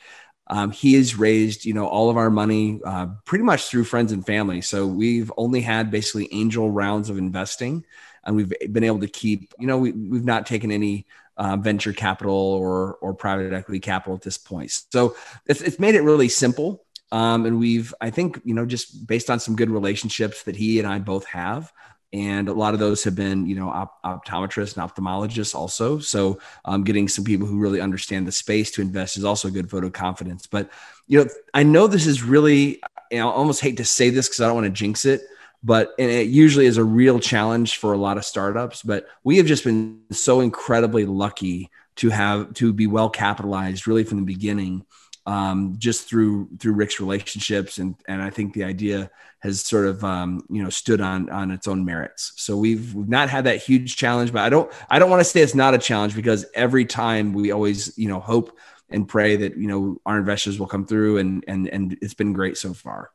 Um, 0.52 0.72
he 0.72 0.94
has 0.94 1.16
raised, 1.16 1.64
you 1.64 1.74
know, 1.74 1.86
all 1.86 2.10
of 2.10 2.16
our 2.16 2.30
money 2.30 2.80
uh, 2.84 3.06
pretty 3.24 3.44
much 3.44 3.62
through 3.68 3.84
friends 3.84 4.10
and 4.12 4.26
family. 4.26 4.60
So 4.60 4.78
we've 4.84 5.30
only 5.36 5.60
had 5.60 5.90
basically 5.90 6.28
angel 6.32 6.68
rounds 6.82 7.08
of 7.08 7.18
investing, 7.18 7.84
and 8.24 8.36
we've 8.36 8.52
been 8.72 8.84
able 8.84 9.00
to 9.00 9.12
keep, 9.22 9.54
you 9.60 9.68
know, 9.68 9.78
we, 9.78 9.92
we've 9.92 10.24
not 10.24 10.46
taken 10.46 10.72
any 10.72 11.06
uh, 11.36 11.56
venture 11.56 11.94
capital 11.94 12.34
or 12.34 12.98
or 13.00 13.14
private 13.14 13.52
equity 13.52 13.80
capital 13.80 14.14
at 14.16 14.22
this 14.22 14.38
point. 14.38 14.70
So 14.92 15.14
it's, 15.46 15.62
it's 15.62 15.78
made 15.78 15.94
it 15.94 16.02
really 16.02 16.28
simple. 16.28 16.84
Um, 17.12 17.46
and 17.46 17.58
we've, 17.58 17.94
I 18.00 18.10
think, 18.10 18.40
you 18.44 18.54
know, 18.54 18.66
just 18.66 19.06
based 19.06 19.30
on 19.30 19.40
some 19.40 19.56
good 19.56 19.70
relationships 19.70 20.42
that 20.44 20.56
he 20.56 20.78
and 20.80 20.86
I 20.86 20.98
both 21.00 21.26
have, 21.26 21.72
and 22.12 22.48
a 22.48 22.52
lot 22.52 22.74
of 22.74 22.80
those 22.80 23.04
have 23.04 23.14
been 23.14 23.46
you 23.46 23.54
know 23.54 23.68
op- 23.68 24.02
optometrists 24.02 24.76
and 24.76 24.88
ophthalmologists 24.88 25.54
also. 25.54 25.98
So 25.98 26.38
um, 26.64 26.84
getting 26.84 27.08
some 27.08 27.24
people 27.24 27.46
who 27.46 27.58
really 27.58 27.80
understand 27.80 28.26
the 28.26 28.32
space 28.32 28.70
to 28.72 28.82
invest 28.82 29.16
is 29.16 29.24
also 29.24 29.50
good 29.50 29.70
photo 29.70 29.90
confidence. 29.90 30.46
But 30.46 30.70
you 31.10 31.18
know 31.18 31.28
i 31.52 31.62
know 31.62 31.86
this 31.86 32.06
is 32.06 32.22
really 32.22 32.80
i 33.12 33.18
almost 33.18 33.60
hate 33.60 33.76
to 33.76 33.84
say 33.84 34.08
this 34.08 34.28
because 34.28 34.40
i 34.40 34.46
don't 34.46 34.54
want 34.54 34.64
to 34.64 34.70
jinx 34.70 35.04
it 35.04 35.20
but 35.62 35.92
and 35.98 36.10
it 36.10 36.28
usually 36.28 36.64
is 36.64 36.78
a 36.78 36.84
real 36.84 37.18
challenge 37.18 37.76
for 37.76 37.92
a 37.92 37.98
lot 37.98 38.16
of 38.16 38.24
startups 38.24 38.82
but 38.82 39.06
we 39.24 39.36
have 39.36 39.44
just 39.44 39.64
been 39.64 40.00
so 40.12 40.40
incredibly 40.40 41.04
lucky 41.04 41.68
to 41.96 42.08
have 42.08 42.54
to 42.54 42.72
be 42.72 42.86
well 42.86 43.10
capitalized 43.10 43.86
really 43.86 44.04
from 44.04 44.18
the 44.18 44.24
beginning 44.24 44.86
um, 45.30 45.76
just 45.78 46.08
through 46.08 46.48
through 46.58 46.72
Rick's 46.72 46.98
relationships, 46.98 47.78
and 47.78 47.94
and 48.08 48.20
I 48.20 48.30
think 48.30 48.52
the 48.52 48.64
idea 48.64 49.08
has 49.38 49.60
sort 49.60 49.86
of 49.86 50.02
um, 50.02 50.44
you 50.50 50.60
know 50.60 50.70
stood 50.70 51.00
on 51.00 51.30
on 51.30 51.52
its 51.52 51.68
own 51.68 51.84
merits. 51.84 52.32
So 52.34 52.56
we've 52.56 52.92
we've 52.96 53.08
not 53.08 53.30
had 53.30 53.44
that 53.44 53.62
huge 53.62 53.96
challenge, 53.96 54.32
but 54.32 54.42
I 54.42 54.48
don't 54.48 54.72
I 54.88 54.98
don't 54.98 55.08
want 55.08 55.20
to 55.20 55.24
say 55.24 55.40
it's 55.40 55.54
not 55.54 55.72
a 55.72 55.78
challenge 55.78 56.16
because 56.16 56.46
every 56.54 56.84
time 56.84 57.32
we 57.32 57.52
always 57.52 57.96
you 57.96 58.08
know 58.08 58.18
hope 58.18 58.58
and 58.88 59.06
pray 59.06 59.36
that 59.36 59.56
you 59.56 59.68
know 59.68 59.98
our 60.04 60.18
investors 60.18 60.58
will 60.58 60.66
come 60.66 60.84
through, 60.84 61.18
and 61.18 61.44
and 61.46 61.68
and 61.68 61.96
it's 62.02 62.14
been 62.14 62.32
great 62.32 62.56
so 62.56 62.74
far. 62.74 63.12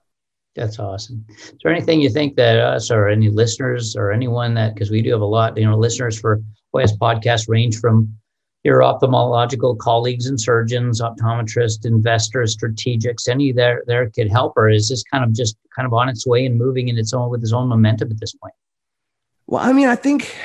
That's 0.55 0.79
awesome. 0.79 1.25
Is 1.29 1.53
there 1.61 1.73
anything 1.73 1.99
you 1.99 2.09
think 2.09 2.37
that 2.37 2.57
us 2.59 2.91
or 2.91 3.09
any 3.09 3.27
listeners 3.27 3.97
or 3.97 4.13
anyone 4.13 4.53
that 4.53 4.73
because 4.73 4.89
we 4.89 5.01
do 5.01 5.11
have 5.11 5.19
a 5.19 5.25
lot, 5.25 5.57
you 5.57 5.65
know, 5.65 5.77
listeners 5.77 6.17
for 6.17 6.41
OIS 6.73 6.97
podcast 6.97 7.49
range 7.49 7.77
from 7.81 8.17
your 8.65 8.79
ophthalmological 8.79 9.77
colleagues 9.77 10.25
and 10.25 10.41
surgeons, 10.41 10.99
optometrists, 10.99 11.85
investors, 11.85 12.57
strategics, 12.57 13.29
any 13.29 13.51
there 13.51 13.83
there 13.85 14.09
could 14.09 14.27
help, 14.27 14.57
or 14.57 14.69
is 14.69 14.89
this 14.89 15.03
kind 15.03 15.23
of 15.23 15.33
just 15.33 15.55
kind 15.73 15.85
of 15.85 15.93
on 15.93 16.09
its 16.09 16.25
way 16.25 16.47
and 16.47 16.57
moving 16.57 16.87
in 16.87 16.97
its 16.97 17.13
own 17.13 17.29
with 17.29 17.43
its 17.43 17.53
own 17.53 17.67
momentum 17.67 18.09
at 18.11 18.19
this 18.19 18.33
point? 18.33 18.55
Well, 19.45 19.63
I 19.63 19.71
mean, 19.71 19.87
I 19.87 19.95
think 19.95 20.35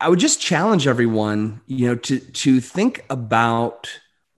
I 0.00 0.08
would 0.08 0.18
just 0.18 0.40
challenge 0.40 0.88
everyone, 0.88 1.60
you 1.68 1.86
know, 1.86 1.94
to 1.94 2.18
to 2.18 2.60
think 2.60 3.04
about, 3.08 3.88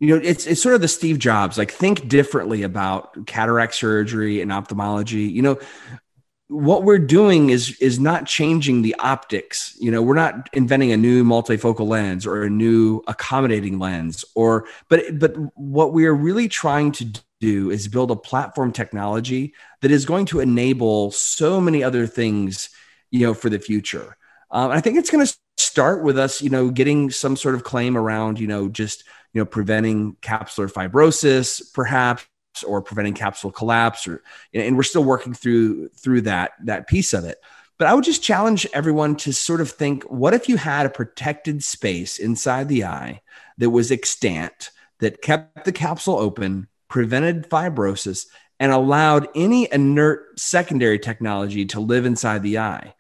you 0.01 0.09
know, 0.09 0.21
it's 0.23 0.47
it's 0.47 0.63
sort 0.63 0.75
of 0.75 0.83
the 0.83 0.89
Steve 0.89 1.19
Jobs, 1.19 1.57
like 1.57 1.73
think 1.73 2.07
differently 2.07 2.63
about 2.63 3.27
cataract 3.27 3.75
surgery 3.75 4.43
and 4.43 4.53
ophthalmology. 4.53 5.23
You 5.23 5.41
know, 5.41 5.59
what 6.49 6.85
we're 6.85 6.99
doing 6.99 7.51
is 7.51 7.79
is 7.81 7.99
not 7.99 8.27
changing 8.27 8.83
the 8.83 8.95
optics. 8.99 9.77
You 9.81 9.91
know 9.91 10.03
we're 10.03 10.15
not 10.15 10.49
inventing 10.53 10.93
a 10.93 10.97
new 10.97 11.25
multifocal 11.25 11.87
lens 11.87 12.27
or 12.27 12.43
a 12.43 12.51
new 12.51 13.03
accommodating 13.07 13.79
lens 13.79 14.25
or 14.35 14.67
but 14.89 15.19
but 15.19 15.35
what 15.55 15.93
we 15.93 16.07
are 16.07 16.15
really 16.15 16.49
trying 16.49 16.93
to 16.93 17.07
do 17.41 17.71
is 17.71 17.89
build 17.89 18.11
a 18.11 18.17
platform 18.17 18.73
technology 18.73 19.55
that 19.81 19.91
is 19.91 20.05
going 20.05 20.27
to 20.27 20.41
enable 20.41 21.11
so 21.11 21.61
many 21.61 21.83
other 21.83 22.07
things 22.07 22.69
you 23.11 23.21
know 23.21 23.35
for 23.35 23.49
the 23.49 23.59
future. 23.59 24.17
Um, 24.51 24.71
i 24.71 24.81
think 24.81 24.99
it's 24.99 25.11
going 25.11 25.27
to 25.27 25.37
start 25.57 26.05
with 26.05 26.19
us 26.19 26.43
you 26.43 26.51
know 26.51 26.71
getting 26.71 27.11
some 27.11 27.37
sort 27.37 27.55
of 27.55 27.65
claim 27.65 27.97
around 27.97 28.39
you 28.39 28.47
know 28.47 28.69
just 28.69 29.05
you 29.33 29.41
know 29.41 29.47
preventing 29.47 30.17
capsular 30.21 30.71
fibrosis 30.71 31.63
perhaps 31.73 32.25
or 32.63 32.83
preventing 32.83 33.15
capsule 33.15 33.51
collapse 33.51 34.07
or 34.07 34.23
and 34.53 34.77
we're 34.77 34.83
still 34.83 35.05
working 35.05 35.35
through 35.35 35.89
through 35.89 36.21
that 36.23 36.53
that 36.65 36.87
piece 36.87 37.13
of 37.13 37.25
it. 37.25 37.39
But 37.79 37.89
i 37.89 37.95
would 37.95 38.05
just 38.05 38.23
challenge 38.23 38.67
everyone 38.73 39.17
to 39.17 39.33
sort 39.33 39.61
of 39.61 39.71
think 39.71 40.05
what 40.05 40.35
if 40.35 40.49
you 40.49 40.57
had 40.57 40.87
a 40.87 40.91
protected 40.91 41.65
space 41.65 42.19
inside 42.19 42.69
the 42.69 42.85
eye 42.85 43.23
that 43.59 43.71
was 43.71 43.91
extant 43.91 44.71
that 45.01 45.23
kept 45.23 45.65
the 45.65 45.73
capsule 45.73 46.19
open 46.19 46.69
prevented 46.89 47.49
fibrosis 47.49 48.27
and 48.61 48.71
allowed 48.71 49.29
any 49.35 49.69
inert 49.73 50.39
secondary 50.39 50.99
technology 50.99 51.67
to 51.67 51.81
live 51.81 52.07
inside 52.07 52.43
the 52.43 52.59
eye? 52.59 52.95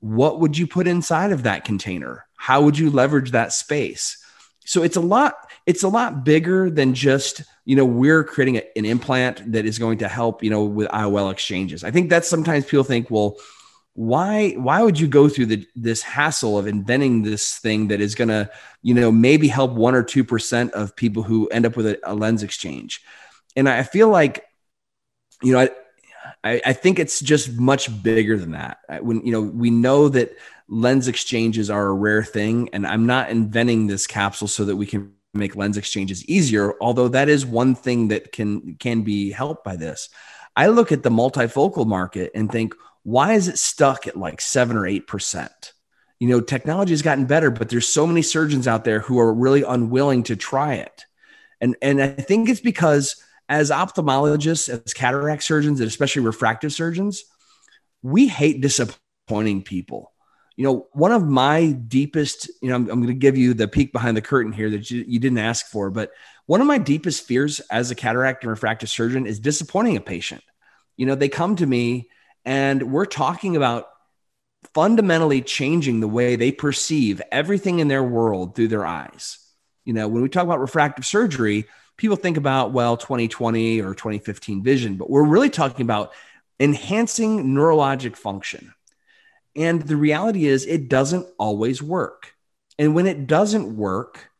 What 0.00 0.40
would 0.40 0.56
you 0.56 0.66
put 0.66 0.86
inside 0.86 1.32
of 1.32 1.44
that 1.44 1.64
container? 1.64 2.26
How 2.36 2.62
would 2.62 2.78
you 2.78 2.90
leverage 2.90 3.32
that 3.32 3.52
space? 3.52 4.18
So 4.64 4.82
it's 4.82 4.96
a 4.96 5.00
lot 5.00 5.43
it's 5.66 5.82
a 5.82 5.88
lot 5.88 6.24
bigger 6.24 6.70
than 6.70 6.94
just 6.94 7.42
you 7.64 7.76
know 7.76 7.84
we're 7.84 8.24
creating 8.24 8.56
a, 8.56 8.78
an 8.78 8.84
implant 8.84 9.52
that 9.52 9.64
is 9.64 9.78
going 9.78 9.98
to 9.98 10.08
help 10.08 10.42
you 10.42 10.50
know 10.50 10.64
with 10.64 10.88
iol 10.88 11.32
exchanges. 11.32 11.84
I 11.84 11.90
think 11.90 12.10
that's 12.10 12.28
sometimes 12.28 12.64
people 12.66 12.84
think 12.84 13.10
well 13.10 13.36
why 13.94 14.52
why 14.52 14.82
would 14.82 14.98
you 14.98 15.06
go 15.06 15.28
through 15.28 15.46
the, 15.46 15.66
this 15.76 16.02
hassle 16.02 16.58
of 16.58 16.66
inventing 16.66 17.22
this 17.22 17.58
thing 17.58 17.88
that 17.88 18.00
is 18.00 18.14
going 18.14 18.28
to 18.28 18.50
you 18.82 18.94
know 18.94 19.10
maybe 19.10 19.48
help 19.48 19.72
one 19.72 19.94
or 19.94 20.02
two 20.02 20.24
percent 20.24 20.72
of 20.72 20.96
people 20.96 21.22
who 21.22 21.46
end 21.48 21.64
up 21.64 21.76
with 21.76 21.86
a, 21.86 21.98
a 22.04 22.14
lens 22.14 22.42
exchange? 22.42 23.02
And 23.56 23.68
i 23.68 23.84
feel 23.84 24.08
like 24.08 24.44
you 25.42 25.52
know 25.52 25.60
I, 25.60 25.70
I, 26.42 26.62
I 26.66 26.72
think 26.72 26.98
it's 26.98 27.20
just 27.20 27.52
much 27.52 28.02
bigger 28.02 28.36
than 28.36 28.52
that. 28.52 28.78
When 29.02 29.24
you 29.24 29.32
know 29.32 29.42
we 29.42 29.70
know 29.70 30.08
that 30.08 30.36
lens 30.68 31.08
exchanges 31.08 31.70
are 31.70 31.86
a 31.86 31.92
rare 31.92 32.24
thing 32.24 32.70
and 32.72 32.86
i'm 32.86 33.04
not 33.04 33.28
inventing 33.28 33.86
this 33.86 34.06
capsule 34.06 34.48
so 34.48 34.64
that 34.64 34.76
we 34.76 34.86
can 34.86 35.13
make 35.34 35.56
lens 35.56 35.76
exchanges 35.76 36.24
easier 36.26 36.74
although 36.80 37.08
that 37.08 37.28
is 37.28 37.44
one 37.44 37.74
thing 37.74 38.08
that 38.08 38.32
can 38.32 38.76
can 38.76 39.02
be 39.02 39.30
helped 39.30 39.64
by 39.64 39.76
this. 39.76 40.08
I 40.56 40.68
look 40.68 40.92
at 40.92 41.02
the 41.02 41.10
multifocal 41.10 41.86
market 41.86 42.30
and 42.34 42.50
think 42.50 42.74
why 43.02 43.34
is 43.34 43.48
it 43.48 43.58
stuck 43.58 44.06
at 44.06 44.16
like 44.16 44.40
7 44.40 44.76
or 44.76 44.82
8% 44.82 45.48
you 46.20 46.28
know 46.28 46.40
technology 46.40 46.92
has 46.92 47.02
gotten 47.02 47.26
better 47.26 47.50
but 47.50 47.68
there's 47.68 47.88
so 47.88 48.06
many 48.06 48.22
surgeons 48.22 48.66
out 48.66 48.84
there 48.84 49.00
who 49.00 49.18
are 49.18 49.32
really 49.32 49.62
unwilling 49.62 50.22
to 50.24 50.36
try 50.36 50.74
it. 50.74 51.04
And 51.60 51.76
and 51.82 52.00
i 52.00 52.08
think 52.08 52.48
it's 52.48 52.60
because 52.60 53.16
as 53.48 53.70
ophthalmologists 53.70 54.68
as 54.68 54.94
cataract 54.94 55.42
surgeons 55.42 55.80
and 55.80 55.88
especially 55.88 56.22
refractive 56.22 56.72
surgeons 56.72 57.24
we 58.02 58.28
hate 58.28 58.60
disappointing 58.60 59.62
people 59.62 60.13
you 60.56 60.64
know, 60.64 60.86
one 60.92 61.12
of 61.12 61.26
my 61.26 61.72
deepest, 61.72 62.48
you 62.62 62.68
know, 62.68 62.76
I'm, 62.76 62.88
I'm 62.88 63.00
going 63.00 63.08
to 63.08 63.14
give 63.14 63.36
you 63.36 63.54
the 63.54 63.66
peek 63.66 63.92
behind 63.92 64.16
the 64.16 64.22
curtain 64.22 64.52
here 64.52 64.70
that 64.70 64.90
you, 64.90 65.04
you 65.06 65.18
didn't 65.18 65.38
ask 65.38 65.66
for, 65.66 65.90
but 65.90 66.12
one 66.46 66.60
of 66.60 66.66
my 66.66 66.78
deepest 66.78 67.26
fears 67.26 67.60
as 67.70 67.90
a 67.90 67.94
cataract 67.94 68.44
and 68.44 68.50
refractive 68.50 68.88
surgeon 68.88 69.26
is 69.26 69.40
disappointing 69.40 69.96
a 69.96 70.00
patient. 70.00 70.42
You 70.96 71.06
know, 71.06 71.14
they 71.14 71.28
come 71.28 71.56
to 71.56 71.66
me 71.66 72.08
and 72.44 72.92
we're 72.92 73.06
talking 73.06 73.56
about 73.56 73.88
fundamentally 74.74 75.42
changing 75.42 76.00
the 76.00 76.08
way 76.08 76.36
they 76.36 76.52
perceive 76.52 77.20
everything 77.32 77.80
in 77.80 77.88
their 77.88 78.04
world 78.04 78.54
through 78.54 78.68
their 78.68 78.86
eyes. 78.86 79.38
You 79.84 79.92
know, 79.92 80.08
when 80.08 80.22
we 80.22 80.28
talk 80.28 80.44
about 80.44 80.60
refractive 80.60 81.04
surgery, 81.04 81.66
people 81.96 82.16
think 82.16 82.36
about, 82.36 82.72
well, 82.72 82.96
2020 82.96 83.80
or 83.80 83.94
2015 83.94 84.62
vision, 84.62 84.96
but 84.96 85.10
we're 85.10 85.24
really 85.24 85.50
talking 85.50 85.82
about 85.82 86.12
enhancing 86.60 87.46
neurologic 87.46 88.16
function 88.16 88.73
and 89.56 89.82
the 89.82 89.96
reality 89.96 90.46
is, 90.46 90.66
it 90.66 90.88
doesn't 90.88 91.26
always 91.38 91.82
work. 91.82 92.34
And 92.78 92.94
when 92.94 93.06
it 93.06 93.26
doesn't 93.26 93.76
work, 93.76 94.30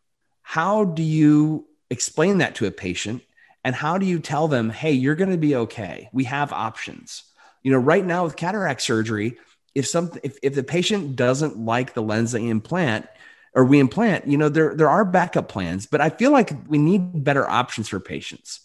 how 0.43 0.85
do 0.85 1.03
you 1.03 1.67
explain 1.91 2.39
that 2.39 2.57
to 2.57 2.67
a 2.67 2.71
patient? 2.71 3.23
And 3.65 3.75
how 3.75 3.99
do 3.99 4.07
you 4.07 4.19
tell 4.19 4.49
them, 4.49 4.71
hey, 4.71 4.93
you're 4.93 5.15
going 5.15 5.31
to 5.31 5.39
be 5.39 5.57
okay? 5.57 6.11
We 6.13 6.25
have 6.25 6.53
options. 6.53 7.25
You 7.63 7.73
know, 7.73 7.79
right 7.79 8.05
now 8.05 8.25
with 8.25 8.37
cataract 8.37 8.83
surgery, 8.83 9.39
if 9.75 9.87
some 9.87 10.13
if, 10.23 10.37
if 10.43 10.55
the 10.55 10.63
patient 10.63 11.17
doesn't 11.17 11.59
like 11.59 11.95
the 11.95 12.03
lens 12.03 12.33
they 12.33 12.47
implant 12.47 13.07
or 13.55 13.65
we 13.65 13.81
implant, 13.81 14.27
you 14.27 14.37
know, 14.37 14.49
there 14.49 14.75
there 14.75 14.91
are 14.91 15.05
backup 15.05 15.49
plans, 15.49 15.87
but 15.87 16.01
I 16.01 16.11
feel 16.11 16.31
like 16.31 16.53
we 16.69 16.79
need 16.79 17.25
better 17.25 17.49
options 17.49 17.89
for 17.89 18.01
patients. 18.01 18.61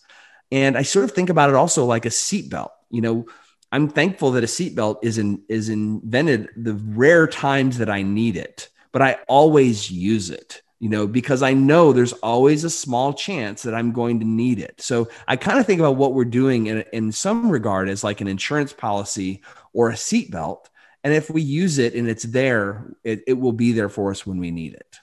And 0.52 0.78
I 0.78 0.82
sort 0.82 1.06
of 1.06 1.12
think 1.12 1.30
about 1.30 1.50
it 1.50 1.56
also 1.56 1.86
like 1.86 2.06
a 2.06 2.10
seatbelt. 2.10 2.72
You 2.90 3.02
know, 3.02 3.26
I'm 3.72 3.88
thankful 3.88 4.32
that 4.32 4.44
a 4.44 4.48
seatbelt 4.48 5.00
is 5.04 5.18
in, 5.18 5.44
is 5.48 5.70
invented 5.70 6.50
the 6.56 6.74
rare 6.74 7.28
times 7.28 7.78
that 7.78 7.90
I 7.90 8.02
need 8.02 8.36
it, 8.36 8.70
but 8.92 9.02
I 9.02 9.18
always 9.28 9.92
use 9.92 10.32
it, 10.32 10.62
you 10.80 10.90
know, 10.90 11.06
because 11.06 11.44
I 11.44 11.54
know 11.54 11.94
there's 11.94 12.14
always 12.14 12.64
a 12.64 12.70
small 12.70 13.14
chance 13.14 13.62
that 13.64 13.76
I'm 13.76 13.92
going 13.92 14.20
to 14.22 14.26
need 14.26 14.60
it. 14.60 14.82
So 14.82 15.10
I 15.28 15.36
kind 15.36 15.60
of 15.60 15.66
think 15.66 15.80
about 15.80 15.98
what 15.98 16.14
we're 16.14 16.26
doing 16.26 16.68
in, 16.68 16.84
in 16.94 17.12
some 17.12 17.50
regard 17.50 17.90
as 17.90 18.04
like 18.04 18.22
an 18.22 18.28
insurance 18.28 18.74
policy 18.74 19.44
or 19.74 19.90
a 19.90 19.94
seatbelt. 19.94 20.66
And 21.04 21.14
if 21.14 21.30
we 21.30 21.42
use 21.42 21.78
it 21.78 21.94
and 21.94 22.10
it's 22.10 22.24
there, 22.24 22.92
it, 23.04 23.24
it 23.28 23.34
will 23.34 23.54
be 23.54 23.72
there 23.72 23.90
for 23.90 24.10
us 24.10 24.26
when 24.26 24.40
we 24.40 24.52
need 24.52 24.74
it. 24.74 24.98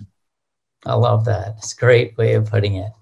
I 0.85 0.95
love 0.95 1.25
that. 1.25 1.55
It's 1.59 1.73
a 1.73 1.77
great 1.77 2.17
way 2.17 2.35
of 2.35 2.51
putting 2.51 2.77
it. 2.77 2.93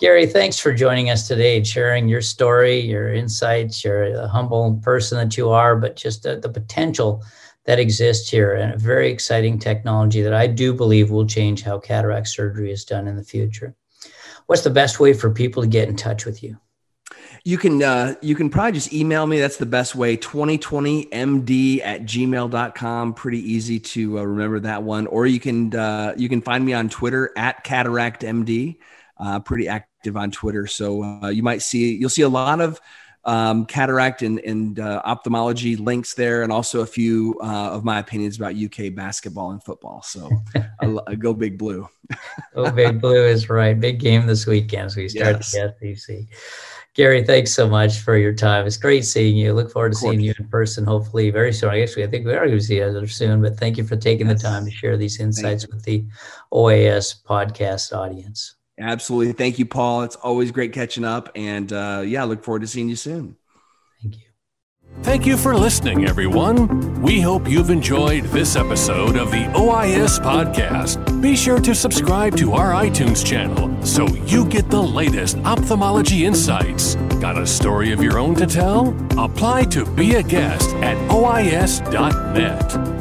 Gary, 0.00 0.24
thanks 0.24 0.58
for 0.58 0.72
joining 0.72 1.10
us 1.10 1.28
today 1.28 1.58
and 1.58 1.66
sharing 1.66 2.08
your 2.08 2.22
story, 2.22 2.80
your 2.80 3.12
insights. 3.12 3.84
You're 3.84 4.04
a 4.04 4.26
humble 4.26 4.80
person 4.82 5.18
that 5.18 5.36
you 5.36 5.50
are, 5.50 5.76
but 5.76 5.94
just 5.94 6.22
the, 6.22 6.36
the 6.40 6.48
potential 6.48 7.22
that 7.66 7.78
exists 7.78 8.30
here 8.30 8.54
and 8.54 8.72
a 8.72 8.78
very 8.78 9.10
exciting 9.10 9.58
technology 9.58 10.22
that 10.22 10.32
I 10.32 10.46
do 10.46 10.72
believe 10.72 11.10
will 11.10 11.26
change 11.26 11.60
how 11.60 11.78
cataract 11.78 12.28
surgery 12.28 12.72
is 12.72 12.86
done 12.86 13.08
in 13.08 13.16
the 13.16 13.22
future. 13.22 13.74
What's 14.46 14.62
the 14.62 14.70
best 14.70 15.00
way 15.00 15.12
for 15.12 15.28
people 15.28 15.62
to 15.62 15.68
get 15.68 15.90
in 15.90 15.96
touch 15.96 16.24
with 16.24 16.42
you? 16.42 16.58
You 17.44 17.58
can 17.58 17.82
uh, 17.82 18.14
you 18.22 18.34
can 18.34 18.48
probably 18.48 18.72
just 18.72 18.94
email 18.94 19.26
me. 19.26 19.38
That's 19.38 19.58
the 19.58 19.66
best 19.66 19.94
way. 19.94 20.16
2020md 20.16 21.80
at 21.84 22.02
gmail.com. 22.04 23.14
Pretty 23.14 23.52
easy 23.52 23.78
to 23.80 24.18
uh, 24.18 24.22
remember 24.22 24.60
that 24.60 24.82
one. 24.82 25.06
Or 25.08 25.26
you 25.26 25.40
can 25.40 25.74
uh, 25.74 26.14
you 26.16 26.30
can 26.30 26.40
find 26.40 26.64
me 26.64 26.72
on 26.72 26.88
Twitter 26.88 27.32
at 27.36 27.64
cataractmd. 27.64 28.78
Uh, 29.18 29.38
pretty 29.40 29.68
active 29.68 29.89
active 30.00 30.16
on 30.16 30.30
Twitter. 30.30 30.66
So 30.66 31.02
uh, 31.04 31.28
you 31.28 31.42
might 31.42 31.60
see 31.60 31.94
you'll 31.94 32.08
see 32.08 32.22
a 32.22 32.28
lot 32.28 32.62
of 32.62 32.80
um, 33.26 33.66
cataract 33.66 34.22
and, 34.22 34.38
and 34.40 34.80
uh, 34.80 35.02
ophthalmology 35.04 35.76
links 35.76 36.14
there, 36.14 36.42
and 36.42 36.50
also 36.50 36.80
a 36.80 36.86
few 36.86 37.38
uh, 37.42 37.72
of 37.72 37.84
my 37.84 37.98
opinions 37.98 38.38
about 38.38 38.54
UK 38.56 38.94
basketball 38.94 39.50
and 39.50 39.62
football. 39.62 40.00
So 40.00 40.30
go 41.18 41.34
big 41.34 41.58
blue. 41.58 41.86
oh, 42.54 42.70
big 42.70 42.98
blue 42.98 43.26
is 43.26 43.50
right. 43.50 43.78
Big 43.78 44.00
game 44.00 44.26
this 44.26 44.46
weekend 44.46 44.86
as 44.86 44.96
we 44.96 45.10
start 45.10 45.36
yes. 45.36 45.52
the 45.52 45.94
SEC. 45.94 46.16
Gary, 46.94 47.22
thanks 47.22 47.52
so 47.52 47.68
much 47.68 47.98
for 47.98 48.16
your 48.16 48.32
time. 48.32 48.66
It's 48.66 48.78
great 48.78 49.04
seeing 49.04 49.36
you. 49.36 49.52
Look 49.52 49.70
forward 49.70 49.92
to 49.92 49.98
seeing 49.98 50.20
you 50.20 50.32
in 50.38 50.48
person, 50.48 50.84
hopefully 50.84 51.30
very 51.30 51.52
soon. 51.52 51.68
I 51.68 51.80
guess 51.80 51.94
we, 51.94 52.04
I 52.04 52.06
think 52.06 52.24
we 52.24 52.32
are 52.32 52.46
going 52.46 52.58
to 52.58 52.64
see 52.64 52.78
each 52.78 52.82
other 52.82 53.06
soon, 53.06 53.42
but 53.42 53.58
thank 53.58 53.76
you 53.76 53.84
for 53.84 53.96
taking 53.96 54.28
yes. 54.28 54.40
the 54.40 54.48
time 54.48 54.64
to 54.64 54.70
share 54.70 54.96
these 54.96 55.20
insights 55.20 55.68
with 55.68 55.84
the 55.84 56.04
OIS 56.52 57.22
podcast 57.22 57.94
audience. 57.96 58.56
Absolutely. 58.80 59.32
Thank 59.34 59.58
you, 59.58 59.66
Paul. 59.66 60.02
It's 60.02 60.16
always 60.16 60.50
great 60.50 60.72
catching 60.72 61.04
up. 61.04 61.30
And 61.34 61.72
uh, 61.72 62.02
yeah, 62.06 62.24
look 62.24 62.42
forward 62.42 62.62
to 62.62 62.66
seeing 62.66 62.88
you 62.88 62.96
soon. 62.96 63.36
Thank 64.02 64.16
you. 64.16 64.22
Thank 65.02 65.24
you 65.24 65.36
for 65.36 65.56
listening, 65.56 66.06
everyone. 66.06 67.00
We 67.00 67.20
hope 67.20 67.48
you've 67.48 67.70
enjoyed 67.70 68.24
this 68.24 68.56
episode 68.56 69.16
of 69.16 69.30
the 69.30 69.44
OIS 69.54 70.18
podcast. 70.18 71.22
Be 71.22 71.36
sure 71.36 71.60
to 71.60 71.74
subscribe 71.74 72.36
to 72.36 72.52
our 72.52 72.72
iTunes 72.72 73.24
channel 73.24 73.70
so 73.84 74.06
you 74.26 74.44
get 74.46 74.68
the 74.68 74.82
latest 74.82 75.38
ophthalmology 75.38 76.26
insights. 76.26 76.96
Got 77.20 77.38
a 77.38 77.46
story 77.46 77.92
of 77.92 78.02
your 78.02 78.18
own 78.18 78.34
to 78.36 78.46
tell? 78.46 78.94
Apply 79.18 79.64
to 79.66 79.86
be 79.94 80.16
a 80.16 80.22
guest 80.22 80.70
at 80.76 80.96
OIS.net. 81.10 82.99